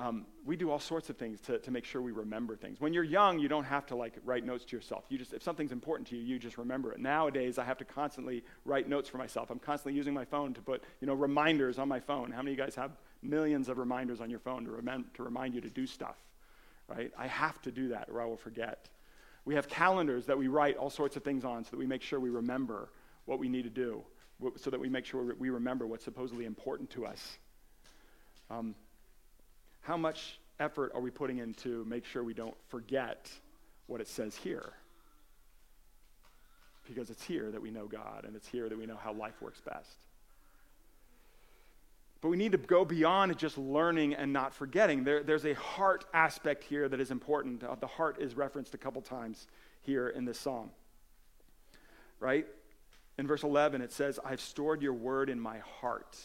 Um, 0.00 0.24
we 0.46 0.56
do 0.56 0.70
all 0.70 0.78
sorts 0.78 1.10
of 1.10 1.18
things 1.18 1.42
to, 1.42 1.58
to 1.58 1.70
make 1.70 1.84
sure 1.84 2.00
we 2.00 2.12
remember 2.12 2.56
things. 2.56 2.80
When 2.80 2.94
you're 2.94 3.04
young, 3.04 3.38
you 3.38 3.48
don't 3.48 3.64
have 3.64 3.84
to 3.86 3.96
like 3.96 4.14
write 4.24 4.46
notes 4.46 4.64
to 4.64 4.76
yourself. 4.76 5.04
You 5.10 5.18
just 5.18 5.34
if 5.34 5.42
something's 5.42 5.72
important 5.72 6.08
to 6.08 6.16
you, 6.16 6.22
you 6.22 6.38
just 6.38 6.56
remember 6.56 6.90
it. 6.90 7.00
Nowadays, 7.00 7.58
I 7.58 7.64
have 7.64 7.76
to 7.78 7.84
constantly 7.84 8.42
write 8.64 8.88
notes 8.88 9.10
for 9.10 9.18
myself. 9.18 9.50
I'm 9.50 9.58
constantly 9.58 9.98
using 9.98 10.14
my 10.14 10.24
phone 10.24 10.54
to 10.54 10.62
put 10.62 10.84
you 11.02 11.06
know 11.06 11.12
reminders 11.12 11.78
on 11.78 11.86
my 11.86 12.00
phone. 12.00 12.30
How 12.30 12.38
many 12.38 12.52
of 12.52 12.58
you 12.58 12.64
guys 12.64 12.74
have 12.76 12.92
millions 13.22 13.68
of 13.68 13.76
reminders 13.76 14.22
on 14.22 14.30
your 14.30 14.38
phone 14.38 14.64
to, 14.64 14.70
rem- 14.70 15.04
to 15.14 15.22
remind 15.22 15.54
you 15.54 15.60
to 15.60 15.68
do 15.68 15.86
stuff? 15.86 16.16
Right? 16.88 17.12
I 17.18 17.26
have 17.26 17.60
to 17.62 17.70
do 17.70 17.88
that, 17.88 18.08
or 18.10 18.22
I 18.22 18.24
will 18.24 18.38
forget. 18.38 18.88
We 19.44 19.54
have 19.54 19.68
calendars 19.68 20.24
that 20.26 20.38
we 20.38 20.48
write 20.48 20.78
all 20.78 20.90
sorts 20.90 21.16
of 21.16 21.24
things 21.24 21.44
on 21.44 21.62
so 21.64 21.72
that 21.72 21.78
we 21.78 21.86
make 21.86 22.00
sure 22.00 22.18
we 22.18 22.30
remember 22.30 22.88
what 23.26 23.38
we 23.38 23.50
need 23.50 23.64
to 23.64 23.70
do, 23.70 24.02
so 24.56 24.70
that 24.70 24.80
we 24.80 24.88
make 24.88 25.04
sure 25.04 25.34
we 25.38 25.50
remember 25.50 25.86
what's 25.86 26.04
supposedly 26.04 26.46
important 26.46 26.88
to 26.92 27.04
us. 27.04 27.38
Um, 28.50 28.74
how 29.82 29.96
much 29.96 30.38
effort 30.58 30.92
are 30.94 31.00
we 31.00 31.10
putting 31.10 31.38
in 31.38 31.54
to 31.54 31.84
make 31.86 32.04
sure 32.04 32.22
we 32.22 32.34
don't 32.34 32.56
forget 32.68 33.30
what 33.86 34.00
it 34.00 34.08
says 34.08 34.36
here? 34.36 34.72
Because 36.86 37.10
it's 37.10 37.22
here 37.22 37.50
that 37.50 37.62
we 37.62 37.70
know 37.70 37.86
God, 37.86 38.24
and 38.24 38.36
it's 38.36 38.48
here 38.48 38.68
that 38.68 38.78
we 38.78 38.86
know 38.86 38.96
how 38.96 39.12
life 39.12 39.40
works 39.40 39.60
best. 39.60 39.96
But 42.20 42.28
we 42.28 42.36
need 42.36 42.52
to 42.52 42.58
go 42.58 42.84
beyond 42.84 43.38
just 43.38 43.56
learning 43.56 44.14
and 44.14 44.32
not 44.32 44.52
forgetting. 44.52 45.04
There, 45.04 45.22
there's 45.22 45.46
a 45.46 45.54
heart 45.54 46.04
aspect 46.12 46.64
here 46.64 46.88
that 46.88 47.00
is 47.00 47.10
important. 47.10 47.64
Uh, 47.64 47.76
the 47.76 47.86
heart 47.86 48.20
is 48.20 48.34
referenced 48.34 48.74
a 48.74 48.78
couple 48.78 49.00
times 49.00 49.46
here 49.80 50.08
in 50.08 50.26
this 50.26 50.38
psalm. 50.38 50.70
Right? 52.18 52.46
In 53.16 53.26
verse 53.26 53.42
11, 53.42 53.80
it 53.80 53.92
says, 53.92 54.18
I've 54.24 54.40
stored 54.40 54.82
your 54.82 54.92
word 54.92 55.30
in 55.30 55.40
my 55.40 55.58
heart. 55.80 56.18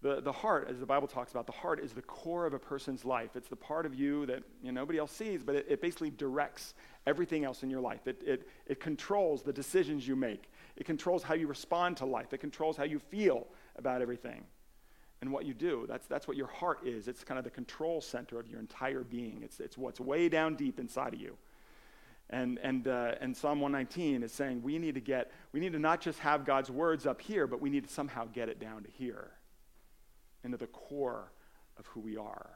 The, 0.00 0.20
the 0.20 0.30
heart, 0.30 0.68
as 0.70 0.78
the 0.78 0.86
Bible 0.86 1.08
talks 1.08 1.32
about, 1.32 1.46
the 1.46 1.52
heart 1.52 1.80
is 1.80 1.92
the 1.92 2.02
core 2.02 2.46
of 2.46 2.54
a 2.54 2.58
person's 2.58 3.04
life. 3.04 3.34
It's 3.34 3.48
the 3.48 3.56
part 3.56 3.84
of 3.84 3.96
you 3.96 4.26
that 4.26 4.44
you 4.62 4.70
know, 4.70 4.80
nobody 4.80 4.98
else 4.98 5.10
sees, 5.10 5.42
but 5.42 5.56
it, 5.56 5.66
it 5.68 5.82
basically 5.82 6.10
directs 6.10 6.74
everything 7.04 7.44
else 7.44 7.64
in 7.64 7.70
your 7.70 7.80
life. 7.80 8.06
It, 8.06 8.22
it, 8.24 8.48
it 8.66 8.78
controls 8.78 9.42
the 9.42 9.52
decisions 9.52 10.06
you 10.06 10.14
make, 10.14 10.50
it 10.76 10.84
controls 10.86 11.24
how 11.24 11.34
you 11.34 11.48
respond 11.48 11.96
to 11.96 12.06
life, 12.06 12.32
it 12.32 12.38
controls 12.38 12.76
how 12.76 12.84
you 12.84 13.00
feel 13.00 13.48
about 13.76 14.00
everything 14.00 14.44
and 15.20 15.32
what 15.32 15.46
you 15.46 15.52
do. 15.52 15.84
That's, 15.88 16.06
that's 16.06 16.28
what 16.28 16.36
your 16.36 16.46
heart 16.46 16.86
is. 16.86 17.08
It's 17.08 17.24
kind 17.24 17.38
of 17.38 17.42
the 17.42 17.50
control 17.50 18.00
center 18.00 18.38
of 18.38 18.46
your 18.46 18.60
entire 18.60 19.02
being, 19.02 19.40
it's, 19.42 19.58
it's 19.58 19.76
what's 19.76 19.98
way 19.98 20.28
down 20.28 20.54
deep 20.54 20.78
inside 20.78 21.12
of 21.12 21.20
you. 21.20 21.36
And, 22.30 22.58
and, 22.62 22.86
uh, 22.86 23.14
and 23.20 23.36
Psalm 23.36 23.60
119 23.60 24.22
is 24.22 24.30
saying 24.30 24.62
we 24.62 24.78
need 24.78 24.94
to 24.94 25.00
get, 25.00 25.32
we 25.52 25.58
need 25.58 25.72
to 25.72 25.78
not 25.80 26.00
just 26.00 26.20
have 26.20 26.44
God's 26.44 26.70
words 26.70 27.04
up 27.04 27.20
here, 27.20 27.48
but 27.48 27.60
we 27.60 27.70
need 27.70 27.88
to 27.88 27.92
somehow 27.92 28.26
get 28.26 28.48
it 28.48 28.60
down 28.60 28.84
to 28.84 28.90
here 28.90 29.30
into 30.48 30.56
the 30.56 30.66
core 30.66 31.30
of 31.78 31.86
who 31.88 32.00
we 32.00 32.16
are. 32.16 32.50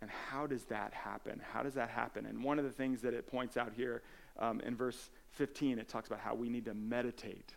And 0.00 0.08
how 0.30 0.46
does 0.46 0.64
that 0.66 0.94
happen? 0.94 1.42
How 1.52 1.64
does 1.64 1.74
that 1.74 1.90
happen? 1.90 2.24
And 2.26 2.44
one 2.44 2.60
of 2.60 2.64
the 2.64 2.70
things 2.70 3.02
that 3.02 3.12
it 3.12 3.26
points 3.26 3.56
out 3.56 3.72
here 3.76 4.02
um, 4.38 4.60
in 4.60 4.76
verse 4.76 5.10
15, 5.32 5.80
it 5.80 5.88
talks 5.88 6.06
about 6.06 6.20
how 6.20 6.36
we 6.36 6.48
need 6.48 6.64
to 6.66 6.74
meditate 6.74 7.54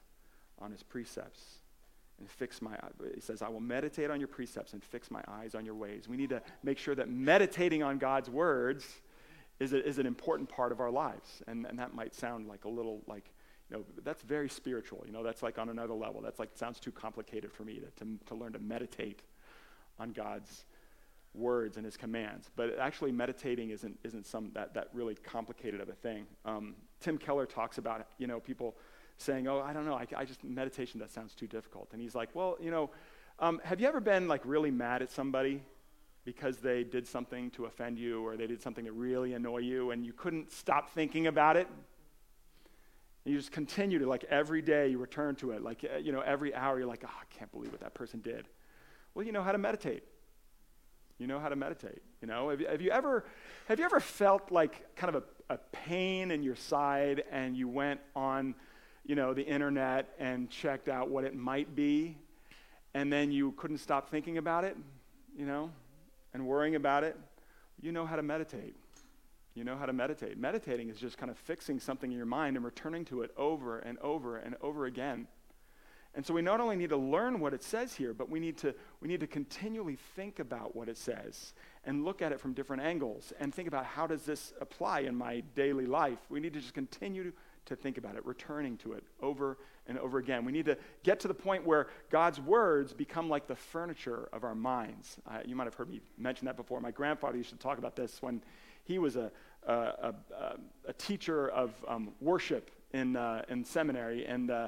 on 0.60 0.72
his 0.72 0.82
precepts 0.82 1.42
and 2.20 2.30
fix 2.30 2.62
my 2.62 2.78
he 3.16 3.20
says 3.20 3.42
i 3.42 3.50
will 3.50 3.60
meditate 3.60 4.12
on 4.12 4.20
your 4.20 4.28
precepts 4.28 4.74
and 4.74 4.84
fix 4.84 5.10
my 5.10 5.24
eyes 5.28 5.56
on 5.56 5.66
your 5.66 5.74
ways 5.74 6.08
we 6.08 6.16
need 6.16 6.30
to 6.30 6.40
make 6.62 6.78
sure 6.78 6.94
that 6.94 7.10
meditating 7.10 7.82
on 7.82 7.98
god's 7.98 8.30
words 8.30 8.86
is, 9.60 9.74
a, 9.74 9.84
is 9.84 9.98
an 9.98 10.06
important 10.06 10.48
part 10.48 10.72
of 10.72 10.80
our 10.80 10.92
lives 10.92 11.42
and, 11.48 11.66
and 11.66 11.80
that 11.80 11.96
might 11.96 12.14
sound 12.14 12.48
like 12.48 12.66
a 12.66 12.70
little 12.70 13.02
like 13.08 13.32
you 13.72 13.78
know 13.78 13.84
that's 14.04 14.22
very 14.22 14.50
spiritual 14.50 15.04
you 15.08 15.12
know 15.12 15.24
that's 15.24 15.42
like 15.42 15.58
on 15.58 15.70
another 15.70 15.96
level 15.96 16.22
that's 16.22 16.38
like 16.38 16.50
sounds 16.54 16.80
too 16.80 16.92
complicated 16.92 17.52
for 17.52 17.64
me 17.64 17.80
to, 17.80 18.06
to, 18.06 18.12
to 18.28 18.36
learn 18.36 18.54
to 18.54 18.60
meditate 18.60 19.24
on 20.02 20.12
god's 20.12 20.66
words 21.34 21.78
and 21.78 21.86
his 21.86 21.96
commands 21.96 22.50
but 22.56 22.78
actually 22.78 23.12
meditating 23.12 23.70
isn't, 23.70 23.98
isn't 24.04 24.26
some 24.26 24.52
that, 24.54 24.74
that 24.74 24.90
really 24.94 25.16
complicated 25.16 25.80
of 25.80 25.88
a 25.90 25.94
thing 25.94 26.26
um, 26.46 26.76
tim 27.00 27.18
keller 27.18 27.46
talks 27.46 27.78
about 27.78 28.06
you 28.18 28.28
know 28.28 28.40
people 28.40 28.76
saying, 29.22 29.48
Oh, 29.48 29.60
I 29.60 29.74
don't 29.74 29.86
know, 29.86 29.94
I, 29.94 30.06
I 30.16 30.26
just, 30.26 30.44
meditation, 30.44 31.00
that 31.00 31.12
sounds 31.12 31.34
too 31.34 31.48
difficult. 31.48 31.90
And 31.94 32.02
he's 32.02 32.16
like, 32.16 32.30
Well, 32.34 32.58
you 32.60 32.72
know, 32.72 32.90
um, 33.40 33.62
have 33.64 33.80
you 33.80 33.88
ever 33.88 34.00
been 34.00 34.28
like 34.28 34.42
really 34.44 34.72
mad 34.72 35.02
at 35.02 35.12
somebody 35.12 35.62
because 36.26 36.58
they 36.58 36.84
did 36.84 37.08
something 37.08 37.50
to 37.52 37.66
offend 37.66 37.98
you 37.98 38.26
or 38.26 38.38
they 38.38 38.48
did 38.48 38.62
something 38.62 38.86
to 38.86 38.92
really 38.92 39.34
annoy 39.34 39.60
you 39.60 39.92
and 39.92 40.06
you 40.06 40.14
couldn't 40.14 40.52
stop 40.52 40.90
thinking 40.90 41.28
about 41.28 41.58
it? 41.58 41.68
And 43.24 43.34
you 43.34 43.40
just 43.40 43.52
continue 43.52 44.00
to, 44.00 44.08
like, 44.08 44.24
every 44.26 44.64
day 44.64 44.88
you 44.88 44.98
return 44.98 45.36
to 45.36 45.52
it. 45.52 45.62
Like, 45.62 45.84
you 46.02 46.12
know, 46.12 46.22
every 46.22 46.56
hour 46.56 46.80
you're 46.80 46.88
like, 46.88 47.04
Oh, 47.06 47.10
I 47.10 47.38
can't 47.38 47.52
believe 47.52 47.72
what 47.72 47.82
that 47.82 47.94
person 47.94 48.20
did. 48.20 48.48
Well, 49.14 49.26
you 49.26 49.32
know 49.32 49.44
how 49.44 49.52
to 49.52 49.58
meditate. 49.58 50.04
You 51.18 51.28
know 51.28 51.40
how 51.40 51.50
to 51.50 51.56
meditate. 51.56 52.02
You 52.22 52.28
know, 52.28 52.50
have 52.50 52.62
you, 52.62 52.68
have 52.68 52.82
you 52.82 52.92
ever 52.92 53.26
have 53.68 53.80
you 53.80 53.86
ever 53.86 54.00
felt 54.00 54.52
like 54.52 54.96
kind 54.96 55.16
of 55.16 55.24
a, 55.50 55.54
a 55.54 55.58
pain 55.72 56.32
in 56.32 56.44
your 56.44 56.56
side 56.56 57.24
and 57.32 57.56
you 57.56 57.68
went 57.68 58.00
on 58.16 58.56
you 59.06 59.16
know, 59.16 59.34
the 59.34 59.46
internet 59.46 60.14
and 60.20 60.50
checked 60.50 60.88
out 60.88 61.10
what 61.10 61.24
it 61.24 61.36
might 61.36 61.76
be, 61.76 62.18
and 62.94 63.12
then 63.12 63.32
you 63.32 63.52
couldn't 63.54 63.80
stop 63.80 64.10
thinking 64.10 64.38
about 64.38 64.64
it, 64.64 64.78
you 65.36 65.46
know, 65.46 65.72
and 66.34 66.46
worrying 66.46 66.76
about 66.76 67.04
it, 67.04 67.18
you 67.82 67.92
know 67.92 68.06
how 68.06 68.16
to 68.16 68.22
meditate. 68.22 68.76
You 69.56 69.64
know 69.64 69.76
how 69.76 69.86
to 69.86 69.94
meditate. 69.94 70.38
Meditating 70.38 70.90
is 70.90 70.98
just 70.98 71.18
kind 71.18 71.30
of 71.30 71.38
fixing 71.38 71.80
something 71.80 72.10
in 72.12 72.16
your 72.16 72.26
mind 72.26 72.56
and 72.56 72.64
returning 72.64 73.04
to 73.06 73.22
it 73.22 73.32
over 73.36 73.80
and 73.80 73.98
over 74.00 74.38
and 74.38 74.56
over 74.62 74.86
again. 74.86 75.28
And 76.14 76.26
so 76.26 76.34
we 76.34 76.42
not 76.42 76.60
only 76.60 76.76
need 76.76 76.90
to 76.90 76.98
learn 76.98 77.40
what 77.40 77.54
it 77.54 77.64
says 77.64 77.94
here, 77.94 78.14
but 78.14 78.30
we 78.30 78.40
need 78.40 78.58
to, 78.58 78.76
we 79.00 79.08
need 79.08 79.22
to 79.22 79.28
continually 79.28 79.98
think 80.16 80.40
about 80.40 80.76
what 80.76 80.90
it 80.90 80.98
says 80.98 81.54
and 81.86 82.04
look 82.04 82.22
at 82.22 82.32
it 82.32 82.40
from 82.40 82.54
different 82.54 82.84
angles 82.84 83.32
and 83.40 83.54
think 83.54 83.68
about 83.68 83.86
how 83.86 84.08
does 84.08 84.24
this 84.24 84.54
apply 84.60 85.02
in 85.02 85.16
my 85.16 85.42
daily 85.56 85.86
life. 85.86 86.20
We 86.30 86.42
need 86.42 86.54
to 86.54 86.60
just 86.60 86.74
continue 86.74 87.24
to 87.24 87.34
to 87.66 87.76
think 87.76 87.98
about 87.98 88.16
it, 88.16 88.26
returning 88.26 88.78
to 88.78 88.94
it 88.94 89.04
over 89.22 89.58
and 89.88 89.98
over 90.00 90.18
again. 90.18 90.46
We 90.46 90.52
need 90.52 90.66
to 90.66 90.78
get 91.04 91.20
to 91.22 91.28
the 91.28 91.34
point 91.34 91.66
where 91.66 91.88
God's 92.10 92.40
words 92.40 92.94
become 92.94 93.30
like 93.30 93.48
the 93.48 93.56
furniture 93.56 94.30
of 94.34 94.44
our 94.44 94.56
minds. 94.56 95.18
Uh, 95.28 95.40
you 95.46 95.56
might 95.56 95.66
have 95.66 95.76
heard 95.76 95.90
me 95.90 96.02
mention 96.18 96.46
that 96.46 96.58
before. 96.58 96.82
My 96.82 96.92
grandfather 96.92 97.38
used 97.38 97.52
to 97.52 97.58
talk 97.58 97.78
about 97.78 97.96
this 97.96 98.22
when 98.22 98.42
he 98.84 99.00
was 99.00 99.16
a, 99.16 99.32
a, 99.68 99.74
a, 99.74 100.14
a 100.88 100.94
teacher 100.94 101.50
of 101.50 101.74
um, 101.88 102.12
worship 102.20 102.72
in, 102.94 103.16
uh, 103.16 103.44
in 103.50 103.64
seminary 103.64 104.26
and, 104.26 104.50
uh, 104.50 104.68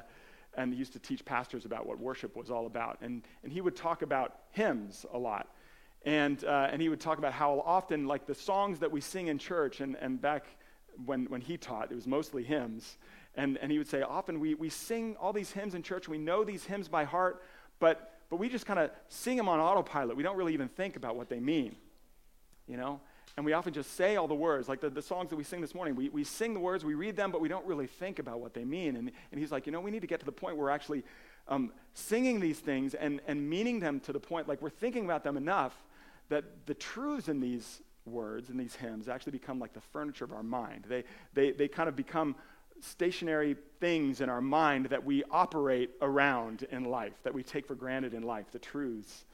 and 0.56 0.72
he 0.72 0.78
used 0.78 0.92
to 0.92 0.98
teach 0.98 1.24
pastors 1.24 1.64
about 1.64 1.86
what 1.86 1.98
worship 1.98 2.36
was 2.36 2.50
all 2.50 2.66
about. 2.66 2.98
And, 3.00 3.22
and 3.42 3.52
he 3.52 3.60
would 3.60 3.76
talk 3.76 4.02
about 4.02 4.36
hymns 4.50 5.06
a 5.12 5.18
lot. 5.18 5.48
And, 6.04 6.44
uh, 6.44 6.68
and 6.70 6.82
he 6.82 6.88
would 6.88 7.00
talk 7.00 7.18
about 7.18 7.32
how 7.32 7.62
often, 7.64 8.06
like 8.06 8.26
the 8.26 8.34
songs 8.34 8.78
that 8.80 8.90
we 8.90 9.00
sing 9.00 9.28
in 9.28 9.38
church, 9.38 9.80
and, 9.80 9.96
and 9.96 10.20
back 10.20 10.44
when, 11.06 11.24
when 11.26 11.40
he 11.40 11.56
taught, 11.56 11.90
it 11.90 11.94
was 11.94 12.06
mostly 12.06 12.44
hymns. 12.44 12.98
And, 13.36 13.58
and 13.58 13.72
he 13.72 13.78
would 13.78 13.88
say, 13.88 14.02
often 14.02 14.38
we, 14.38 14.54
we 14.54 14.68
sing 14.68 15.16
all 15.20 15.32
these 15.32 15.50
hymns 15.50 15.74
in 15.74 15.82
church, 15.82 16.08
we 16.08 16.18
know 16.18 16.44
these 16.44 16.64
hymns 16.64 16.88
by 16.88 17.04
heart, 17.04 17.42
but, 17.80 18.12
but 18.30 18.36
we 18.36 18.48
just 18.48 18.66
kind 18.66 18.78
of 18.78 18.90
sing 19.08 19.36
them 19.36 19.48
on 19.48 19.60
autopilot. 19.60 20.16
We 20.16 20.22
don't 20.22 20.36
really 20.36 20.54
even 20.54 20.68
think 20.68 20.96
about 20.96 21.16
what 21.16 21.28
they 21.28 21.40
mean, 21.40 21.74
you 22.68 22.76
know? 22.76 23.00
And 23.36 23.44
we 23.44 23.52
often 23.52 23.72
just 23.72 23.96
say 23.96 24.14
all 24.16 24.28
the 24.28 24.34
words, 24.34 24.68
like 24.68 24.80
the, 24.80 24.90
the 24.90 25.02
songs 25.02 25.30
that 25.30 25.36
we 25.36 25.42
sing 25.42 25.60
this 25.60 25.74
morning. 25.74 25.96
We, 25.96 26.08
we 26.08 26.22
sing 26.22 26.54
the 26.54 26.60
words, 26.60 26.84
we 26.84 26.94
read 26.94 27.16
them, 27.16 27.32
but 27.32 27.40
we 27.40 27.48
don't 27.48 27.66
really 27.66 27.88
think 27.88 28.20
about 28.20 28.40
what 28.40 28.54
they 28.54 28.64
mean. 28.64 28.96
And, 28.96 29.10
and 29.32 29.40
he's 29.40 29.50
like, 29.50 29.66
you 29.66 29.72
know, 29.72 29.80
we 29.80 29.90
need 29.90 30.02
to 30.02 30.06
get 30.06 30.20
to 30.20 30.26
the 30.26 30.32
point 30.32 30.56
where 30.56 30.66
we're 30.66 30.70
actually 30.70 31.02
um, 31.48 31.72
singing 31.94 32.38
these 32.38 32.60
things 32.60 32.94
and, 32.94 33.20
and 33.26 33.48
meaning 33.48 33.80
them 33.80 33.98
to 34.00 34.12
the 34.12 34.20
point, 34.20 34.46
like 34.48 34.62
we're 34.62 34.70
thinking 34.70 35.04
about 35.04 35.24
them 35.24 35.36
enough 35.36 35.74
that 36.28 36.44
the 36.66 36.74
truths 36.74 37.28
in 37.28 37.40
these 37.40 37.80
words 38.06 38.50
and 38.50 38.60
these 38.60 38.76
hymns 38.76 39.08
actually 39.08 39.32
become 39.32 39.58
like 39.58 39.72
the 39.72 39.80
furniture 39.80 40.24
of 40.24 40.32
our 40.32 40.42
mind. 40.42 40.84
They, 40.88 41.04
they, 41.32 41.50
they 41.50 41.66
kind 41.68 41.88
of 41.88 41.96
become 41.96 42.36
stationary 42.80 43.56
things 43.80 44.20
in 44.20 44.28
our 44.28 44.40
mind 44.40 44.86
that 44.86 45.04
we 45.04 45.24
operate 45.30 45.90
around 46.00 46.66
in 46.70 46.84
life, 46.84 47.14
that 47.24 47.34
we 47.34 47.42
take 47.42 47.66
for 47.66 47.74
granted 47.74 48.14
in 48.14 48.22
life, 48.22 48.46
the 48.52 48.58
truths 48.58 49.24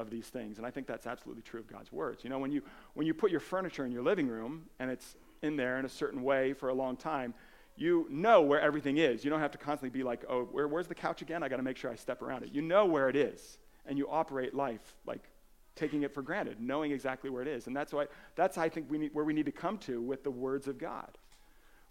of 0.00 0.10
these 0.10 0.28
things. 0.28 0.58
And 0.58 0.66
I 0.66 0.70
think 0.70 0.86
that's 0.86 1.06
absolutely 1.06 1.42
true 1.42 1.60
of 1.60 1.66
God's 1.66 1.92
words. 1.92 2.24
You 2.24 2.30
know, 2.30 2.38
when 2.38 2.50
you, 2.50 2.62
when 2.94 3.06
you 3.06 3.14
put 3.14 3.30
your 3.30 3.40
furniture 3.40 3.84
in 3.84 3.92
your 3.92 4.02
living 4.02 4.28
room 4.28 4.66
and 4.78 4.90
it's 4.90 5.16
in 5.42 5.56
there 5.56 5.78
in 5.78 5.84
a 5.84 5.88
certain 5.88 6.22
way 6.22 6.52
for 6.52 6.68
a 6.68 6.74
long 6.74 6.96
time, 6.96 7.34
you 7.76 8.06
know 8.10 8.42
where 8.42 8.60
everything 8.60 8.98
is. 8.98 9.24
You 9.24 9.30
don't 9.30 9.40
have 9.40 9.52
to 9.52 9.58
constantly 9.58 9.96
be 9.98 10.04
like, 10.04 10.24
oh, 10.28 10.44
where, 10.44 10.68
where's 10.68 10.86
the 10.86 10.94
couch 10.94 11.22
again? 11.22 11.42
I 11.42 11.48
got 11.48 11.56
to 11.56 11.62
make 11.62 11.76
sure 11.76 11.90
I 11.90 11.96
step 11.96 12.20
around 12.20 12.42
it. 12.42 12.50
You 12.52 12.62
know 12.62 12.84
where 12.84 13.08
it 13.08 13.16
is, 13.16 13.58
and 13.86 13.96
you 13.96 14.08
operate 14.10 14.54
life 14.54 14.94
like 15.06 15.30
taking 15.76 16.02
it 16.02 16.12
for 16.12 16.20
granted, 16.20 16.60
knowing 16.60 16.92
exactly 16.92 17.30
where 17.30 17.42
it 17.42 17.48
is. 17.48 17.66
And 17.66 17.74
that's 17.74 17.92
why 17.92 18.06
that's 18.36 18.58
I 18.58 18.68
think 18.68 18.90
we 18.90 18.98
need, 18.98 19.14
where 19.14 19.24
we 19.24 19.32
need 19.32 19.46
to 19.46 19.52
come 19.52 19.78
to 19.78 20.02
with 20.02 20.24
the 20.24 20.30
words 20.30 20.68
of 20.68 20.76
God, 20.78 21.16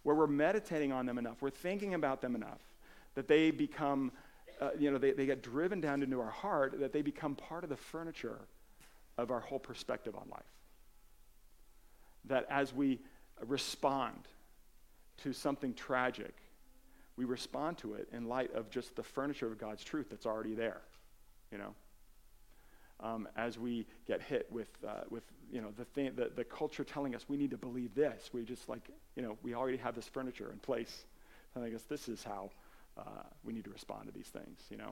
where 0.04 0.16
we're 0.16 0.28
meditating 0.28 0.92
on 0.92 1.08
them 1.08 1.18
enough, 1.18 1.42
we're 1.42 1.50
thinking 1.50 1.96
about 1.96 2.22
them 2.22 2.36
enough 2.36 2.62
that 3.16 3.28
they 3.28 3.50
become, 3.50 4.12
uh, 4.60 4.70
you 4.78 4.92
know, 4.92 4.98
they, 4.98 5.12
they 5.12 5.26
get 5.26 5.42
driven 5.42 5.82
down 5.82 6.04
into 6.04 6.20
our 6.20 6.30
heart, 6.30 6.80
that 6.80 6.94
they 6.94 7.02
become 7.02 7.36
part 7.36 7.64
of 7.64 7.70
the 7.70 7.78
furniture 7.78 8.40
of 9.18 9.32
our 9.32 9.40
whole 9.40 9.60
perspective 9.60 10.16
on 10.16 10.28
life. 10.30 10.42
That 12.26 12.46
as 12.50 12.74
we 12.74 13.00
respond 13.46 14.28
to 15.24 15.34
something 15.34 15.74
tragic, 15.74 16.34
we 17.16 17.26
respond 17.26 17.78
to 17.80 17.96
it 17.96 18.08
in 18.14 18.28
light 18.28 18.54
of 18.54 18.70
just 18.70 18.96
the 18.96 19.04
furniture 19.04 19.48
of 19.48 19.58
God's 19.58 19.84
truth 19.84 20.08
that's 20.10 20.26
already 20.26 20.56
there, 20.56 20.82
you 21.52 21.58
know 21.58 21.74
um, 23.02 23.28
as 23.36 23.58
we 23.58 23.86
get 24.08 24.22
hit 24.22 24.48
with, 24.52 24.70
uh, 24.88 25.02
with 25.10 25.24
you 25.52 25.62
know, 25.62 25.72
the, 25.78 25.86
thing, 25.86 26.12
the, 26.16 26.32
the 26.36 26.44
culture 26.44 26.84
telling 26.84 27.16
us 27.16 27.26
we 27.28 27.38
need 27.38 27.52
to 27.52 27.58
believe 27.58 27.96
this. 27.96 28.30
We 28.34 28.44
just 28.44 28.68
like, 28.70 28.90
you 29.16 29.24
know, 29.24 29.38
we 29.42 29.54
already 29.54 29.78
have 29.78 29.96
this 29.96 30.08
furniture 30.08 30.52
in 30.52 30.60
place. 30.60 31.06
And 31.56 31.64
I 31.64 31.70
guess 31.70 31.84
this 31.84 32.08
is 32.08 32.24
how 32.24 32.52
uh, 33.00 33.24
we 33.44 33.54
need 33.54 33.64
to 33.64 33.70
respond 33.70 34.08
to 34.08 34.12
these 34.12 34.28
things, 34.28 34.62
you 34.70 34.78
know. 34.78 34.92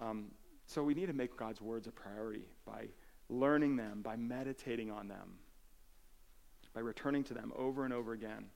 Um, 0.00 0.30
so 0.66 0.82
we 0.82 0.94
need 0.94 1.06
to 1.06 1.12
make 1.12 1.36
God's 1.36 1.60
words 1.60 1.86
a 1.86 1.90
priority 1.90 2.44
by 2.66 2.88
learning 3.28 3.76
them, 3.76 4.02
by 4.02 4.16
meditating 4.16 4.90
on 4.90 5.08
them, 5.08 5.38
by 6.74 6.80
returning 6.80 7.24
to 7.24 7.34
them 7.34 7.52
over 7.56 7.84
and 7.84 7.92
over 7.92 8.12
again. 8.12 8.46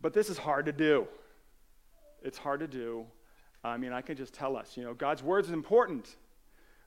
But 0.00 0.12
this 0.12 0.28
is 0.28 0.38
hard 0.38 0.66
to 0.66 0.72
do. 0.72 1.06
It's 2.22 2.38
hard 2.38 2.60
to 2.60 2.68
do. 2.68 3.06
I 3.64 3.76
mean, 3.78 3.92
I 3.92 4.02
can 4.02 4.16
just 4.16 4.32
tell 4.32 4.56
us, 4.56 4.76
you 4.76 4.84
know, 4.84 4.94
God's 4.94 5.22
words 5.22 5.48
is 5.48 5.54
important 5.54 6.16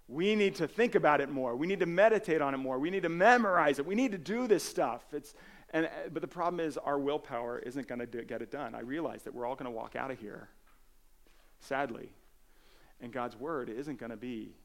we 0.09 0.35
need 0.35 0.55
to 0.55 0.67
think 0.67 0.95
about 0.95 1.21
it 1.21 1.29
more. 1.29 1.55
We 1.55 1.67
need 1.67 1.79
to 1.81 1.85
meditate 1.85 2.41
on 2.41 2.55
it 2.55 2.57
more. 2.57 2.79
We 2.79 2.89
need 2.89 3.03
to 3.03 3.09
memorize 3.09 3.77
it. 3.77 3.85
We 3.85 3.93
need 3.93 4.11
to 4.11 4.17
do 4.17 4.47
this 4.47 4.63
stuff. 4.63 5.03
It's, 5.13 5.35
and, 5.71 5.85
uh, 5.85 5.89
but 6.11 6.21
the 6.21 6.27
problem 6.27 6.59
is, 6.59 6.77
our 6.77 6.97
willpower 6.97 7.59
isn't 7.59 7.87
going 7.87 7.99
to 7.99 8.05
get 8.05 8.41
it 8.41 8.51
done. 8.51 8.75
I 8.75 8.81
realize 8.81 9.23
that 9.23 9.33
we're 9.33 9.45
all 9.45 9.55
going 9.55 9.65
to 9.65 9.71
walk 9.71 9.95
out 9.95 10.11
of 10.11 10.19
here, 10.19 10.49
sadly. 11.59 12.09
And 13.01 13.13
God's 13.13 13.35
word 13.35 13.69
isn't 13.69 13.99
going 13.99 14.09
to 14.09 14.17
be 14.17 14.55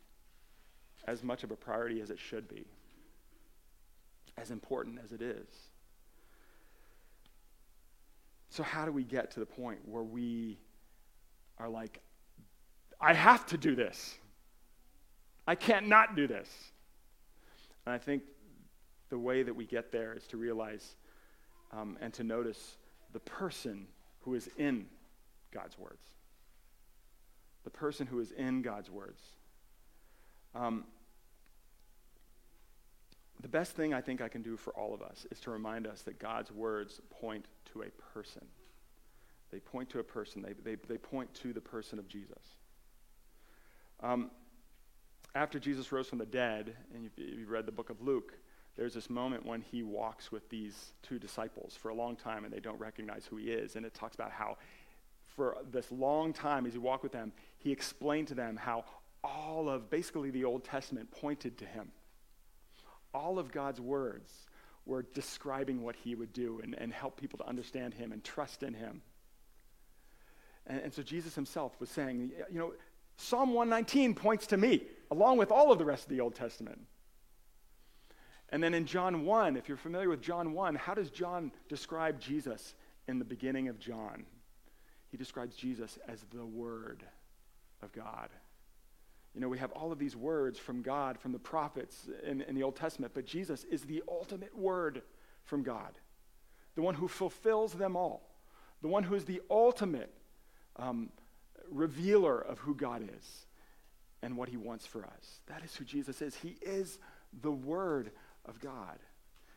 as 1.06 1.22
much 1.22 1.44
of 1.44 1.50
a 1.50 1.56
priority 1.56 2.00
as 2.00 2.10
it 2.10 2.18
should 2.18 2.48
be, 2.48 2.64
as 4.36 4.50
important 4.50 4.98
as 5.04 5.12
it 5.12 5.22
is. 5.22 5.46
So, 8.48 8.62
how 8.62 8.84
do 8.84 8.92
we 8.92 9.04
get 9.04 9.30
to 9.32 9.40
the 9.40 9.46
point 9.46 9.80
where 9.84 10.02
we 10.02 10.58
are 11.58 11.68
like, 11.68 12.00
I 13.00 13.12
have 13.12 13.46
to 13.46 13.58
do 13.58 13.74
this? 13.74 14.16
I 15.46 15.54
can't 15.54 15.88
not 15.88 16.16
do 16.16 16.26
this. 16.26 16.48
And 17.84 17.94
I 17.94 17.98
think 17.98 18.22
the 19.10 19.18
way 19.18 19.42
that 19.42 19.54
we 19.54 19.64
get 19.64 19.92
there 19.92 20.14
is 20.14 20.26
to 20.28 20.36
realize 20.36 20.96
um, 21.72 21.96
and 22.00 22.12
to 22.14 22.24
notice 22.24 22.76
the 23.12 23.20
person 23.20 23.86
who 24.20 24.34
is 24.34 24.48
in 24.56 24.86
God's 25.52 25.78
words. 25.78 26.02
The 27.64 27.70
person 27.70 28.06
who 28.06 28.20
is 28.20 28.32
in 28.32 28.62
God's 28.62 28.90
words. 28.90 29.22
Um, 30.54 30.84
the 33.40 33.48
best 33.48 33.72
thing 33.72 33.92
I 33.92 34.00
think 34.00 34.20
I 34.20 34.28
can 34.28 34.42
do 34.42 34.56
for 34.56 34.72
all 34.72 34.94
of 34.94 35.02
us 35.02 35.26
is 35.30 35.38
to 35.40 35.50
remind 35.50 35.86
us 35.86 36.02
that 36.02 36.18
God's 36.18 36.50
words 36.50 37.00
point 37.10 37.46
to 37.72 37.82
a 37.82 37.90
person. 38.14 38.46
They 39.50 39.60
point 39.60 39.90
to 39.90 39.98
a 39.98 40.04
person, 40.04 40.42
they, 40.42 40.54
they, 40.64 40.76
they 40.88 40.98
point 40.98 41.32
to 41.42 41.52
the 41.52 41.60
person 41.60 41.98
of 41.98 42.08
Jesus. 42.08 42.42
Um, 44.02 44.30
after 45.34 45.58
Jesus 45.58 45.92
rose 45.92 46.08
from 46.08 46.18
the 46.18 46.26
dead, 46.26 46.74
and 46.94 47.06
if 47.06 47.12
you 47.18 47.46
read 47.46 47.66
the 47.66 47.72
book 47.72 47.90
of 47.90 48.00
Luke, 48.00 48.32
there's 48.76 48.94
this 48.94 49.08
moment 49.08 49.46
when 49.46 49.60
he 49.60 49.82
walks 49.82 50.32
with 50.32 50.48
these 50.48 50.92
two 51.02 51.18
disciples 51.18 51.76
for 51.80 51.90
a 51.90 51.94
long 51.94 52.16
time 52.16 52.44
and 52.44 52.52
they 52.52 52.60
don't 52.60 52.78
recognize 52.80 53.24
who 53.24 53.36
he 53.36 53.50
is. 53.50 53.76
And 53.76 53.86
it 53.86 53.94
talks 53.94 54.14
about 54.14 54.32
how 54.32 54.56
for 55.36 55.56
this 55.70 55.90
long 55.92 56.32
time 56.32 56.66
as 56.66 56.72
he 56.72 56.78
walked 56.78 57.02
with 57.02 57.12
them, 57.12 57.32
he 57.58 57.70
explained 57.70 58.28
to 58.28 58.34
them 58.34 58.56
how 58.56 58.84
all 59.22 59.68
of 59.68 59.90
basically 59.90 60.30
the 60.30 60.44
Old 60.44 60.64
Testament 60.64 61.10
pointed 61.10 61.58
to 61.58 61.64
him. 61.64 61.92
All 63.12 63.38
of 63.38 63.52
God's 63.52 63.80
words 63.80 64.32
were 64.86 65.02
describing 65.02 65.82
what 65.82 65.96
he 65.96 66.14
would 66.14 66.32
do 66.32 66.60
and, 66.62 66.74
and 66.76 66.92
help 66.92 67.18
people 67.18 67.38
to 67.38 67.46
understand 67.46 67.94
him 67.94 68.12
and 68.12 68.22
trust 68.22 68.62
in 68.62 68.74
him. 68.74 69.02
And, 70.66 70.80
and 70.80 70.92
so 70.92 71.02
Jesus 71.02 71.34
himself 71.34 71.72
was 71.80 71.90
saying, 71.90 72.32
you 72.50 72.58
know, 72.58 72.72
Psalm 73.16 73.54
119 73.54 74.14
points 74.14 74.48
to 74.48 74.56
me, 74.56 74.82
along 75.10 75.38
with 75.38 75.52
all 75.52 75.70
of 75.70 75.78
the 75.78 75.84
rest 75.84 76.04
of 76.04 76.10
the 76.10 76.20
Old 76.20 76.34
Testament. 76.34 76.80
And 78.54 78.62
then 78.62 78.72
in 78.72 78.86
John 78.86 79.24
1, 79.24 79.56
if 79.56 79.66
you're 79.66 79.76
familiar 79.76 80.08
with 80.08 80.22
John 80.22 80.52
1, 80.52 80.76
how 80.76 80.94
does 80.94 81.10
John 81.10 81.50
describe 81.68 82.20
Jesus 82.20 82.76
in 83.08 83.18
the 83.18 83.24
beginning 83.24 83.66
of 83.66 83.80
John? 83.80 84.26
He 85.10 85.16
describes 85.16 85.56
Jesus 85.56 85.98
as 86.06 86.24
the 86.32 86.46
Word 86.46 87.02
of 87.82 87.90
God. 87.90 88.28
You 89.34 89.40
know, 89.40 89.48
we 89.48 89.58
have 89.58 89.72
all 89.72 89.90
of 89.90 89.98
these 89.98 90.14
words 90.14 90.56
from 90.56 90.82
God, 90.82 91.18
from 91.18 91.32
the 91.32 91.38
prophets 91.40 92.08
in, 92.24 92.42
in 92.42 92.54
the 92.54 92.62
Old 92.62 92.76
Testament, 92.76 93.10
but 93.12 93.26
Jesus 93.26 93.64
is 93.64 93.82
the 93.82 94.04
ultimate 94.06 94.56
word 94.56 95.02
from 95.42 95.64
God, 95.64 95.98
the 96.76 96.82
one 96.82 96.94
who 96.94 97.08
fulfills 97.08 97.72
them 97.72 97.96
all, 97.96 98.36
the 98.82 98.88
one 98.88 99.02
who 99.02 99.16
is 99.16 99.24
the 99.24 99.42
ultimate 99.50 100.14
um, 100.76 101.10
revealer 101.72 102.38
of 102.38 102.60
who 102.60 102.76
God 102.76 103.02
is 103.18 103.46
and 104.22 104.36
what 104.36 104.48
he 104.48 104.56
wants 104.56 104.86
for 104.86 105.04
us. 105.04 105.40
That 105.48 105.64
is 105.64 105.74
who 105.74 105.84
Jesus 105.84 106.22
is. 106.22 106.36
He 106.36 106.56
is 106.62 107.00
the 107.42 107.50
Word 107.50 108.12
of 108.46 108.60
God. 108.60 108.98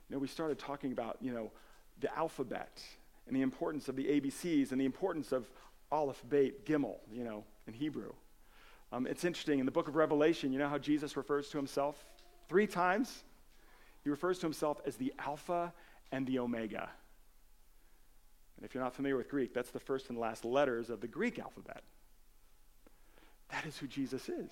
You 0.10 0.16
know, 0.16 0.20
we 0.20 0.28
started 0.28 0.58
talking 0.58 0.92
about, 0.92 1.18
you 1.22 1.34
know, 1.34 1.52
the 2.00 2.16
alphabet 2.18 2.82
and 3.28 3.36
the 3.36 3.42
importance 3.42 3.90
of 3.90 3.96
the 3.96 4.06
ABCs 4.06 4.72
and 4.72 4.80
the 4.80 4.86
importance 4.86 5.32
of 5.32 5.50
Aleph, 5.92 6.24
Beit, 6.30 6.66
Gimel, 6.66 6.98
you 7.12 7.24
know, 7.24 7.44
in 7.68 7.74
Hebrew. 7.74 8.14
Um, 8.92 9.06
it's 9.06 9.26
interesting, 9.26 9.60
in 9.60 9.66
the 9.66 9.72
book 9.72 9.88
of 9.88 9.96
Revelation, 9.96 10.54
you 10.54 10.60
know 10.60 10.70
how 10.70 10.78
Jesus 10.78 11.18
refers 11.18 11.50
to 11.50 11.58
himself? 11.58 12.06
Three 12.48 12.68
times. 12.68 13.24
He 14.04 14.10
refers 14.10 14.40
to 14.40 14.46
himself 14.46 14.80
as 14.86 14.96
the 14.96 15.14
Alpha 15.20 15.74
and 16.12 16.26
the 16.26 16.40
Omega. 16.40 16.90
And 18.56 18.66
if 18.66 18.74
you're 18.74 18.84
not 18.84 18.96
familiar 18.96 19.18
with 19.18 19.30
Greek, 19.30 19.54
that's 19.54 19.72
the 19.72 19.80
first 19.80 20.10
and 20.10 20.18
last 20.18 20.46
letters 20.46 20.90
of 20.90 21.02
the 21.02 21.08
Greek 21.08 21.38
alphabet. 21.38 21.84
That 23.52 23.66
is 23.66 23.78
who 23.78 23.88
Jesus 23.88 24.30
is. 24.30 24.52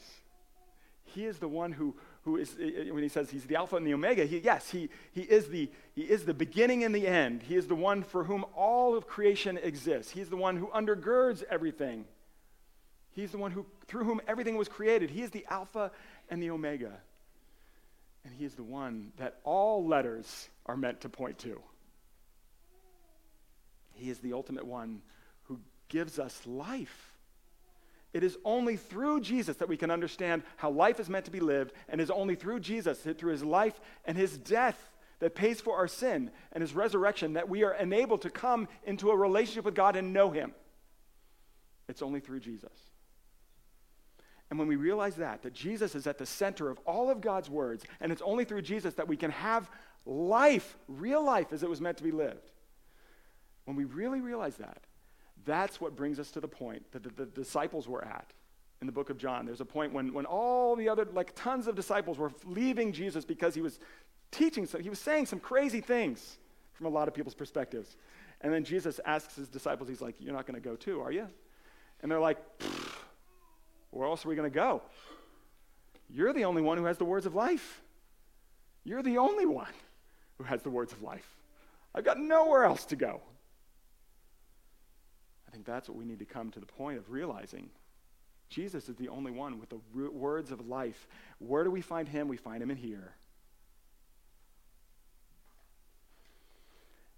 He 1.05 1.25
is 1.25 1.39
the 1.39 1.47
one 1.47 1.71
who, 1.71 1.95
who 2.25 2.37
is, 2.37 2.55
eh, 2.59 2.87
eh, 2.87 2.91
when 2.91 3.03
he 3.03 3.09
says 3.09 3.29
he's 3.29 3.45
the 3.45 3.55
Alpha 3.55 3.75
and 3.75 3.85
the 3.85 3.93
Omega, 3.93 4.25
he, 4.25 4.39
yes, 4.39 4.69
he, 4.71 4.89
he, 5.13 5.21
is 5.21 5.47
the, 5.47 5.69
he 5.93 6.01
is 6.01 6.25
the 6.25 6.33
beginning 6.33 6.83
and 6.83 6.93
the 6.93 7.07
end. 7.07 7.43
He 7.43 7.55
is 7.55 7.67
the 7.67 7.75
one 7.75 8.01
for 8.01 8.23
whom 8.23 8.43
all 8.55 8.97
of 8.97 9.07
creation 9.07 9.59
exists. 9.61 10.11
He's 10.11 10.29
the 10.29 10.35
one 10.35 10.57
who 10.57 10.67
undergirds 10.67 11.43
everything. 11.49 12.05
He's 13.11 13.31
the 13.31 13.37
one 13.37 13.51
who, 13.51 13.65
through 13.87 14.05
whom 14.05 14.21
everything 14.27 14.57
was 14.57 14.67
created. 14.67 15.11
He 15.11 15.21
is 15.21 15.29
the 15.29 15.45
Alpha 15.49 15.91
and 16.29 16.41
the 16.41 16.49
Omega. 16.49 16.91
And 18.25 18.33
he 18.33 18.43
is 18.43 18.55
the 18.55 18.63
one 18.63 19.13
that 19.17 19.37
all 19.43 19.85
letters 19.85 20.49
are 20.65 20.75
meant 20.75 21.01
to 21.01 21.09
point 21.09 21.37
to. 21.39 21.61
He 23.93 24.09
is 24.09 24.17
the 24.17 24.33
ultimate 24.33 24.65
one 24.65 25.03
who 25.43 25.59
gives 25.89 26.17
us 26.17 26.41
life. 26.47 27.14
It 28.15 28.23
is 28.23 28.37
only 28.45 28.77
through 28.77 29.19
Jesus 29.19 29.57
that 29.57 29.67
we 29.67 29.75
can 29.75 29.91
understand 29.91 30.43
how 30.55 30.69
life 30.69 31.01
is 31.01 31.09
meant 31.09 31.25
to 31.25 31.31
be 31.31 31.41
lived, 31.41 31.73
and 31.89 31.99
is 31.99 32.09
only 32.09 32.35
through 32.35 32.61
Jesus, 32.61 32.99
through 32.99 33.31
his 33.31 33.43
life 33.43 33.77
and 34.05 34.17
his 34.17 34.37
death 34.37 34.79
that 35.19 35.35
pays 35.35 35.59
for 35.59 35.75
our 35.75 35.89
sin 35.89 36.31
and 36.53 36.61
his 36.61 36.73
resurrection, 36.73 37.33
that 37.33 37.49
we 37.49 37.65
are 37.65 37.73
enabled 37.73 38.21
to 38.21 38.29
come 38.29 38.69
into 38.85 39.11
a 39.11 39.17
relationship 39.17 39.65
with 39.65 39.75
God 39.75 39.97
and 39.97 40.13
know 40.13 40.31
him. 40.31 40.53
It's 41.89 42.01
only 42.01 42.21
through 42.21 42.39
Jesus. 42.39 42.71
And 44.49 44.57
when 44.57 44.69
we 44.69 44.77
realize 44.77 45.15
that, 45.15 45.41
that 45.41 45.53
Jesus 45.53 45.93
is 45.93 46.07
at 46.07 46.17
the 46.17 46.25
center 46.25 46.69
of 46.69 46.79
all 46.85 47.09
of 47.09 47.19
God's 47.19 47.49
words, 47.49 47.83
and 47.99 48.13
it's 48.13 48.21
only 48.21 48.45
through 48.45 48.61
Jesus 48.61 48.93
that 48.93 49.09
we 49.09 49.17
can 49.17 49.31
have 49.31 49.69
life, 50.05 50.77
real 50.87 51.21
life 51.21 51.51
as 51.51 51.63
it 51.63 51.69
was 51.69 51.81
meant 51.81 51.97
to 51.97 52.03
be 52.05 52.11
lived. 52.11 52.49
When 53.65 53.75
we 53.75 53.83
really 53.83 54.21
realize 54.21 54.55
that, 54.55 54.85
that's 55.45 55.79
what 55.79 55.95
brings 55.95 56.19
us 56.19 56.31
to 56.31 56.39
the 56.39 56.47
point 56.47 56.91
that 56.91 57.03
the, 57.03 57.09
the, 57.09 57.25
disciples 57.25 57.87
were 57.87 58.03
at 58.03 58.33
in 58.81 58.87
the 58.87 58.93
book 58.93 59.09
of 59.09 59.17
John. 59.17 59.45
There's 59.45 59.61
a 59.61 59.65
point 59.65 59.93
when, 59.93 60.13
when 60.13 60.25
all 60.25 60.75
the 60.75 60.89
other, 60.89 61.05
like 61.05 61.33
tons 61.35 61.67
of 61.67 61.75
disciples 61.75 62.17
were 62.17 62.31
leaving 62.45 62.91
Jesus 62.91 63.25
because 63.25 63.55
he 63.55 63.61
was 63.61 63.79
teaching, 64.31 64.65
so 64.65 64.79
he 64.79 64.89
was 64.89 64.99
saying 64.99 65.27
some 65.27 65.39
crazy 65.39 65.81
things 65.81 66.37
from 66.73 66.87
a 66.87 66.89
lot 66.89 67.07
of 67.07 67.13
people's 67.13 67.35
perspectives. 67.35 67.95
And 68.41 68.51
then 68.51 68.63
Jesus 68.63 68.99
asks 69.05 69.35
his 69.35 69.47
disciples, 69.47 69.87
he's 69.87 70.01
like, 70.01 70.15
You're 70.19 70.33
not 70.33 70.45
going 70.45 70.61
to 70.61 70.67
go 70.67 70.75
too, 70.75 71.01
are 71.01 71.11
you? 71.11 71.27
And 72.01 72.11
they're 72.11 72.19
like, 72.19 72.37
Where 73.91 74.07
else 74.07 74.25
are 74.25 74.29
we 74.29 74.35
going 74.35 74.51
to 74.51 74.53
go? 74.55 74.81
You're 76.09 76.33
the 76.33 76.45
only 76.45 76.61
one 76.61 76.77
who 76.77 76.85
has 76.85 76.97
the 76.97 77.05
words 77.05 77.25
of 77.25 77.33
life. 77.33 77.81
You're 78.83 79.01
the 79.01 79.17
only 79.17 79.45
one 79.45 79.73
who 80.37 80.43
has 80.43 80.61
the 80.61 80.69
words 80.69 80.91
of 80.91 81.01
life. 81.01 81.27
I've 81.95 82.05
got 82.05 82.19
nowhere 82.19 82.65
else 82.65 82.85
to 82.87 82.95
go 82.95 83.21
think 85.55 85.65
that's 85.65 85.87
what 85.87 85.97
we 85.97 86.05
need 86.05 86.19
to 86.19 86.25
come 86.25 86.51
to 86.51 86.59
the 86.59 86.65
point 86.65 86.97
of 86.97 87.09
realizing. 87.09 87.69
Jesus 88.49 88.89
is 88.89 88.95
the 88.97 89.09
only 89.09 89.31
one 89.31 89.59
with 89.59 89.69
the 89.69 89.79
words 90.09 90.51
of 90.51 90.67
life. 90.67 91.07
Where 91.39 91.63
do 91.63 91.71
we 91.71 91.81
find 91.81 92.07
him? 92.07 92.27
We 92.27 92.37
find 92.37 92.61
him 92.61 92.69
in 92.69 92.77
here. 92.77 93.15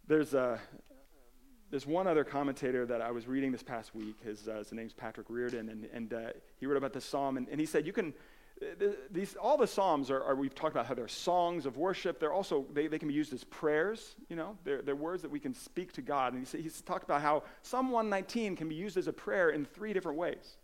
There's, 0.08 0.34
a, 0.34 0.60
there's 1.70 1.86
one 1.86 2.08
other 2.08 2.24
commentator 2.24 2.86
that 2.86 3.02
I 3.02 3.12
was 3.12 3.28
reading 3.28 3.52
this 3.52 3.64
past 3.64 3.94
week. 3.94 4.16
His, 4.24 4.48
uh, 4.48 4.60
his 4.60 4.72
name's 4.72 4.94
Patrick 4.94 5.28
Reardon, 5.30 5.68
and, 5.68 5.86
and 5.92 6.14
uh, 6.14 6.30
he 6.60 6.66
wrote 6.66 6.78
about 6.78 6.94
this 6.94 7.04
psalm, 7.04 7.36
and, 7.36 7.50
and 7.50 7.60
he 7.60 7.66
said, 7.66 7.86
you 7.86 7.92
can, 7.92 8.14
these, 9.12 9.36
all 9.36 9.58
the 9.58 9.68
Psalms 9.68 10.10
are, 10.10 10.24
are, 10.24 10.36
we've 10.36 10.56
talked 10.56 10.74
about 10.74 10.88
how 10.88 10.94
they're 10.94 11.08
songs 11.08 11.66
of 11.66 11.78
worship. 11.78 12.20
They're 12.20 12.34
also, 12.34 12.66
they, 12.74 12.88
they 12.88 13.00
can 13.00 13.08
be 13.08 13.14
used 13.14 13.34
as 13.34 13.44
prayers, 13.44 14.16
you 14.30 14.36
know. 14.36 14.58
They're, 14.64 14.82
they're 14.82 14.96
words 14.96 15.22
that 15.22 15.32
we 15.32 15.40
can 15.40 15.54
speak 15.54 15.94
to 15.94 16.02
God. 16.02 16.34
And 16.34 16.42
he's, 16.42 16.64
he's 16.64 16.82
talked 16.82 17.04
about 17.04 17.22
how 17.22 17.44
Psalm 17.62 17.92
119 17.92 18.56
can 18.56 18.68
be 18.68 18.76
used 18.76 18.98
as 18.98 19.08
a 19.08 19.14
prayer 19.14 19.50
in 19.50 19.66
three 19.66 19.94
different 19.94 20.18
ways. 20.18 20.58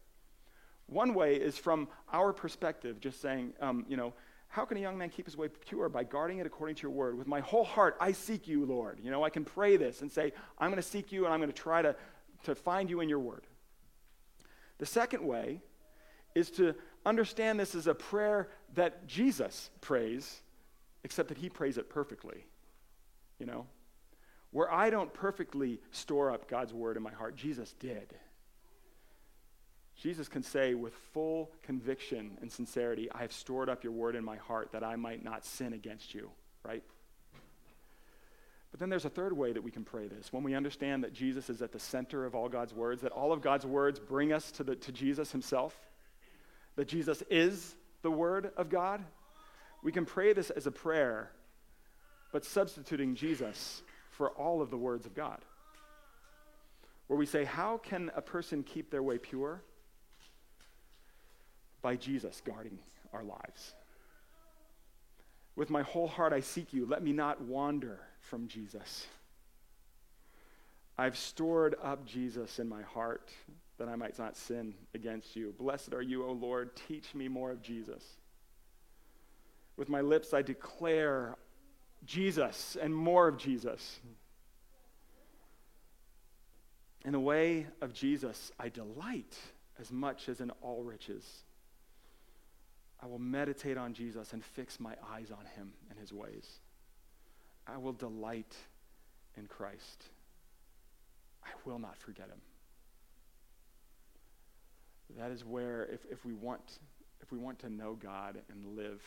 One 0.87 1.13
way 1.13 1.35
is 1.35 1.57
from 1.57 1.87
our 2.11 2.33
perspective, 2.33 2.99
just 2.99 3.21
saying, 3.21 3.53
um, 3.61 3.85
you 3.87 3.97
know, 3.97 4.13
how 4.47 4.65
can 4.65 4.77
a 4.77 4.81
young 4.81 4.97
man 4.97 5.09
keep 5.09 5.25
his 5.25 5.37
way 5.37 5.47
pure? 5.47 5.89
By 5.89 6.03
guarding 6.03 6.37
it 6.37 6.45
according 6.45 6.75
to 6.75 6.81
your 6.83 6.91
word. 6.91 7.17
With 7.17 7.27
my 7.27 7.39
whole 7.39 7.63
heart, 7.63 7.95
I 7.99 8.11
seek 8.11 8.47
you, 8.47 8.65
Lord. 8.65 8.99
You 9.01 9.09
know, 9.09 9.23
I 9.23 9.29
can 9.29 9.45
pray 9.45 9.77
this 9.77 10.01
and 10.01 10.11
say, 10.11 10.31
I'm 10.59 10.69
going 10.69 10.81
to 10.81 10.87
seek 10.87 11.11
you 11.11 11.25
and 11.25 11.33
I'm 11.33 11.39
going 11.39 11.51
to 11.51 11.59
try 11.59 11.81
to, 11.81 11.95
to 12.43 12.53
find 12.53 12.89
you 12.89 12.99
in 12.99 13.09
your 13.09 13.19
word. 13.19 13.47
The 14.77 14.85
second 14.85 15.25
way 15.25 15.61
is 16.35 16.51
to 16.51 16.75
understand 17.05 17.59
this 17.59 17.75
as 17.75 17.87
a 17.87 17.93
prayer 17.93 18.49
that 18.75 19.07
Jesus 19.07 19.69
prays, 19.81 20.41
except 21.03 21.29
that 21.29 21.37
he 21.37 21.49
prays 21.49 21.77
it 21.77 21.89
perfectly. 21.89 22.45
You 23.39 23.45
know? 23.45 23.67
Where 24.51 24.71
I 24.71 24.89
don't 24.89 25.13
perfectly 25.13 25.79
store 25.91 26.31
up 26.31 26.47
God's 26.47 26.73
word 26.73 26.97
in 26.97 27.03
my 27.03 27.11
heart, 27.11 27.35
Jesus 27.35 27.73
did. 27.79 28.13
Jesus 29.95 30.27
can 30.27 30.43
say 30.43 30.73
with 30.73 30.93
full 31.13 31.51
conviction 31.63 32.37
and 32.41 32.51
sincerity, 32.51 33.09
I 33.11 33.21
have 33.21 33.31
stored 33.31 33.69
up 33.69 33.83
your 33.83 33.93
word 33.93 34.15
in 34.15 34.23
my 34.23 34.37
heart 34.37 34.71
that 34.71 34.83
I 34.83 34.95
might 34.95 35.23
not 35.23 35.45
sin 35.45 35.73
against 35.73 36.13
you, 36.13 36.29
right? 36.63 36.83
But 38.71 38.79
then 38.79 38.89
there's 38.89 39.05
a 39.05 39.09
third 39.09 39.33
way 39.33 39.53
that 39.53 39.61
we 39.61 39.69
can 39.69 39.83
pray 39.83 40.07
this. 40.07 40.33
When 40.33 40.41
we 40.41 40.55
understand 40.55 41.03
that 41.03 41.13
Jesus 41.13 41.49
is 41.49 41.61
at 41.61 41.71
the 41.71 41.79
center 41.79 42.25
of 42.25 42.33
all 42.33 42.49
God's 42.49 42.73
words, 42.73 43.03
that 43.03 43.11
all 43.11 43.31
of 43.31 43.41
God's 43.41 43.67
words 43.67 43.99
bring 43.99 44.33
us 44.33 44.51
to, 44.53 44.63
the, 44.63 44.75
to 44.75 44.91
Jesus 44.91 45.31
himself, 45.31 45.77
that 46.75 46.87
Jesus 46.87 47.23
is 47.29 47.75
the 48.01 48.11
Word 48.11 48.51
of 48.57 48.69
God, 48.69 49.03
we 49.83 49.91
can 49.91 50.05
pray 50.05 50.33
this 50.33 50.49
as 50.49 50.65
a 50.65 50.71
prayer, 50.71 51.31
but 52.31 52.45
substituting 52.45 53.15
Jesus 53.15 53.81
for 54.11 54.29
all 54.29 54.61
of 54.61 54.69
the 54.69 54.77
words 54.77 55.05
of 55.05 55.13
God. 55.13 55.39
Where 57.07 57.19
we 57.19 57.25
say, 57.25 57.43
How 57.43 57.77
can 57.77 58.11
a 58.15 58.21
person 58.21 58.63
keep 58.63 58.89
their 58.89 59.03
way 59.03 59.17
pure? 59.17 59.61
By 61.81 61.95
Jesus 61.95 62.41
guarding 62.45 62.79
our 63.11 63.23
lives. 63.23 63.73
With 65.55 65.69
my 65.69 65.83
whole 65.83 66.07
heart 66.07 66.33
I 66.33 66.39
seek 66.39 66.73
you. 66.73 66.85
Let 66.85 67.03
me 67.03 67.11
not 67.11 67.41
wander 67.41 67.99
from 68.21 68.47
Jesus. 68.47 69.05
I've 70.97 71.17
stored 71.17 71.75
up 71.83 72.05
Jesus 72.05 72.59
in 72.59 72.69
my 72.69 72.81
heart 72.83 73.29
that 73.77 73.87
I 73.87 73.95
might 73.95 74.17
not 74.19 74.37
sin 74.37 74.75
against 74.93 75.35
you. 75.35 75.53
Blessed 75.57 75.93
are 75.93 76.01
you, 76.01 76.25
O 76.25 76.31
Lord. 76.31 76.75
Teach 76.87 77.15
me 77.15 77.27
more 77.27 77.51
of 77.51 77.61
Jesus. 77.61 78.03
With 79.77 79.89
my 79.89 80.01
lips, 80.01 80.33
I 80.33 80.41
declare 80.41 81.35
Jesus 82.05 82.77
and 82.79 82.95
more 82.95 83.27
of 83.27 83.37
Jesus. 83.37 83.99
In 87.05 87.11
the 87.11 87.19
way 87.19 87.67
of 87.81 87.93
Jesus, 87.93 88.51
I 88.59 88.69
delight 88.69 89.37
as 89.79 89.91
much 89.91 90.29
as 90.29 90.39
in 90.39 90.51
all 90.61 90.83
riches. 90.83 91.25
I 93.01 93.07
will 93.07 93.19
meditate 93.19 93.77
on 93.77 93.93
Jesus 93.93 94.31
and 94.31 94.43
fix 94.43 94.79
my 94.79 94.95
eyes 95.11 95.31
on 95.31 95.45
him 95.57 95.73
and 95.89 95.99
his 95.99 96.13
ways. 96.13 96.59
I 97.67 97.77
will 97.77 97.91
delight 97.91 98.55
in 99.35 99.47
Christ. 99.47 100.03
I 101.43 101.49
will 101.65 101.79
not 101.79 101.97
forget 101.97 102.27
him. 102.27 102.39
That 105.17 105.31
is 105.31 105.45
where, 105.45 105.85
if, 105.91 106.05
if, 106.09 106.25
we 106.25 106.33
want, 106.33 106.79
if 107.21 107.31
we 107.31 107.37
want 107.37 107.59
to 107.59 107.69
know 107.69 107.93
God 107.93 108.37
and 108.49 108.65
live, 108.75 109.01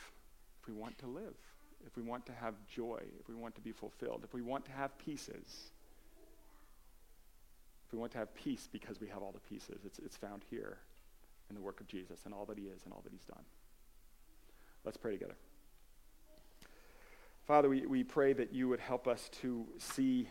if 0.61 0.69
we 0.69 0.75
want 0.75 0.99
to 0.99 1.07
live, 1.07 1.35
if 1.87 1.97
we 1.97 2.03
want 2.03 2.27
to 2.27 2.33
have 2.33 2.55
joy, 2.67 3.01
if 3.21 3.29
we 3.29 3.35
want 3.35 3.55
to 3.55 3.61
be 3.61 3.73
fulfilled, 3.73 4.23
if 4.25 4.35
we 4.35 4.43
want 4.43 4.65
to 4.67 4.73
have 4.73 4.97
pieces, 4.99 5.71
if 7.87 7.93
we 7.93 7.99
want 7.99 8.13
to 8.13 8.19
have 8.19 8.35
peace 8.35 8.69
because 8.71 9.01
we 9.01 9.09
have 9.09 9.23
all 9.23 9.33
the 9.33 9.41
pieces, 9.41 9.83
it's, 9.85 9.99
it's 10.01 10.17
found 10.17 10.43
here 10.51 10.79
in 11.49 11.55
the 11.55 11.63
work 11.63 11.81
of 11.81 11.87
Jesus 11.87 12.21
and 12.25 12.35
all 12.35 12.45
that 12.47 12.59
he 12.59 12.65
is 12.65 12.83
and 12.85 12.93
all 12.93 13.01
that 13.05 13.13
he's 13.13 13.25
done. 13.25 13.45
Let's 14.85 14.97
pray 14.97 15.13
together. 15.13 15.37
Father, 17.47 17.69
we, 17.69 17.87
we 17.87 18.03
pray 18.03 18.33
that 18.33 18.53
you 18.53 18.69
would 18.69 18.81
help 18.81 19.07
us 19.07 19.29
to 19.41 19.67
see 19.79 20.29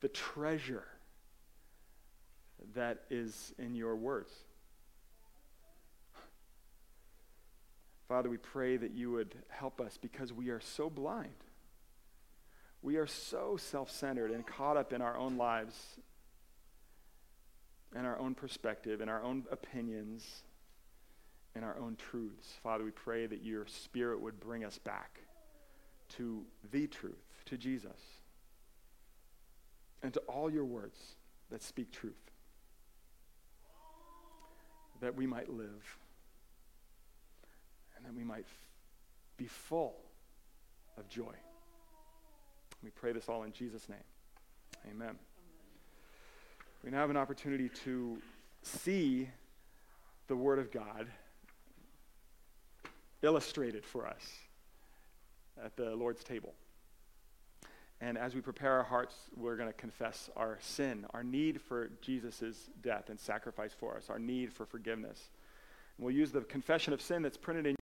the 0.00 0.08
treasure 0.08 0.84
that 2.74 3.04
is 3.10 3.54
in 3.58 3.74
your 3.74 3.96
words. 3.96 4.32
Father, 8.08 8.28
we 8.28 8.36
pray 8.36 8.76
that 8.76 8.92
you 8.92 9.10
would 9.12 9.34
help 9.48 9.80
us 9.80 9.98
because 10.00 10.32
we 10.32 10.50
are 10.50 10.60
so 10.60 10.90
blind. 10.90 11.32
We 12.82 12.96
are 12.96 13.06
so 13.06 13.56
self 13.56 13.90
centered 13.90 14.30
and 14.30 14.46
caught 14.46 14.76
up 14.76 14.92
in 14.92 15.00
our 15.00 15.16
own 15.16 15.36
lives 15.36 15.96
and 17.94 18.06
our 18.06 18.18
own 18.18 18.34
perspective 18.34 19.00
and 19.00 19.08
our 19.08 19.22
own 19.22 19.44
opinions 19.50 20.42
and 21.54 21.64
our 21.64 21.78
own 21.78 21.96
truths. 21.96 22.58
Father, 22.62 22.84
we 22.84 22.90
pray 22.90 23.26
that 23.26 23.42
your 23.44 23.66
Spirit 23.66 24.20
would 24.20 24.40
bring 24.40 24.64
us 24.64 24.78
back 24.78 25.20
to 26.16 26.44
the 26.70 26.86
truth, 26.86 27.24
to 27.46 27.56
Jesus, 27.56 28.00
and 30.02 30.12
to 30.14 30.20
all 30.20 30.50
your 30.50 30.64
words 30.64 30.98
that 31.50 31.62
speak 31.62 31.92
truth, 31.92 32.31
that 35.02 35.16
we 35.16 35.26
might 35.26 35.50
live 35.50 35.98
and 37.96 38.06
that 38.06 38.14
we 38.14 38.22
might 38.22 38.46
be 39.36 39.46
full 39.46 39.96
of 40.96 41.08
joy. 41.08 41.34
We 42.82 42.90
pray 42.90 43.12
this 43.12 43.28
all 43.28 43.42
in 43.42 43.52
Jesus' 43.52 43.88
name. 43.88 43.98
Amen. 44.90 45.16
We 46.84 46.90
now 46.90 46.98
have 46.98 47.10
an 47.10 47.16
opportunity 47.16 47.68
to 47.84 48.18
see 48.62 49.28
the 50.28 50.36
Word 50.36 50.60
of 50.60 50.70
God 50.70 51.08
illustrated 53.22 53.84
for 53.84 54.06
us 54.06 54.24
at 55.62 55.76
the 55.76 55.94
Lord's 55.96 56.22
table. 56.22 56.54
And 58.02 58.18
as 58.18 58.34
we 58.34 58.40
prepare 58.40 58.72
our 58.72 58.82
hearts, 58.82 59.14
we're 59.36 59.54
going 59.54 59.68
to 59.68 59.72
confess 59.72 60.28
our 60.36 60.58
sin, 60.60 61.06
our 61.14 61.22
need 61.22 61.60
for 61.60 61.88
Jesus' 62.00 62.68
death 62.82 63.10
and 63.10 63.20
sacrifice 63.20 63.72
for 63.78 63.96
us, 63.96 64.10
our 64.10 64.18
need 64.18 64.52
for 64.52 64.66
forgiveness. 64.66 65.30
And 65.96 66.04
we'll 66.04 66.14
use 66.14 66.32
the 66.32 66.40
confession 66.40 66.92
of 66.92 67.00
sin 67.00 67.22
that's 67.22 67.36
printed 67.36 67.64
in 67.64 67.70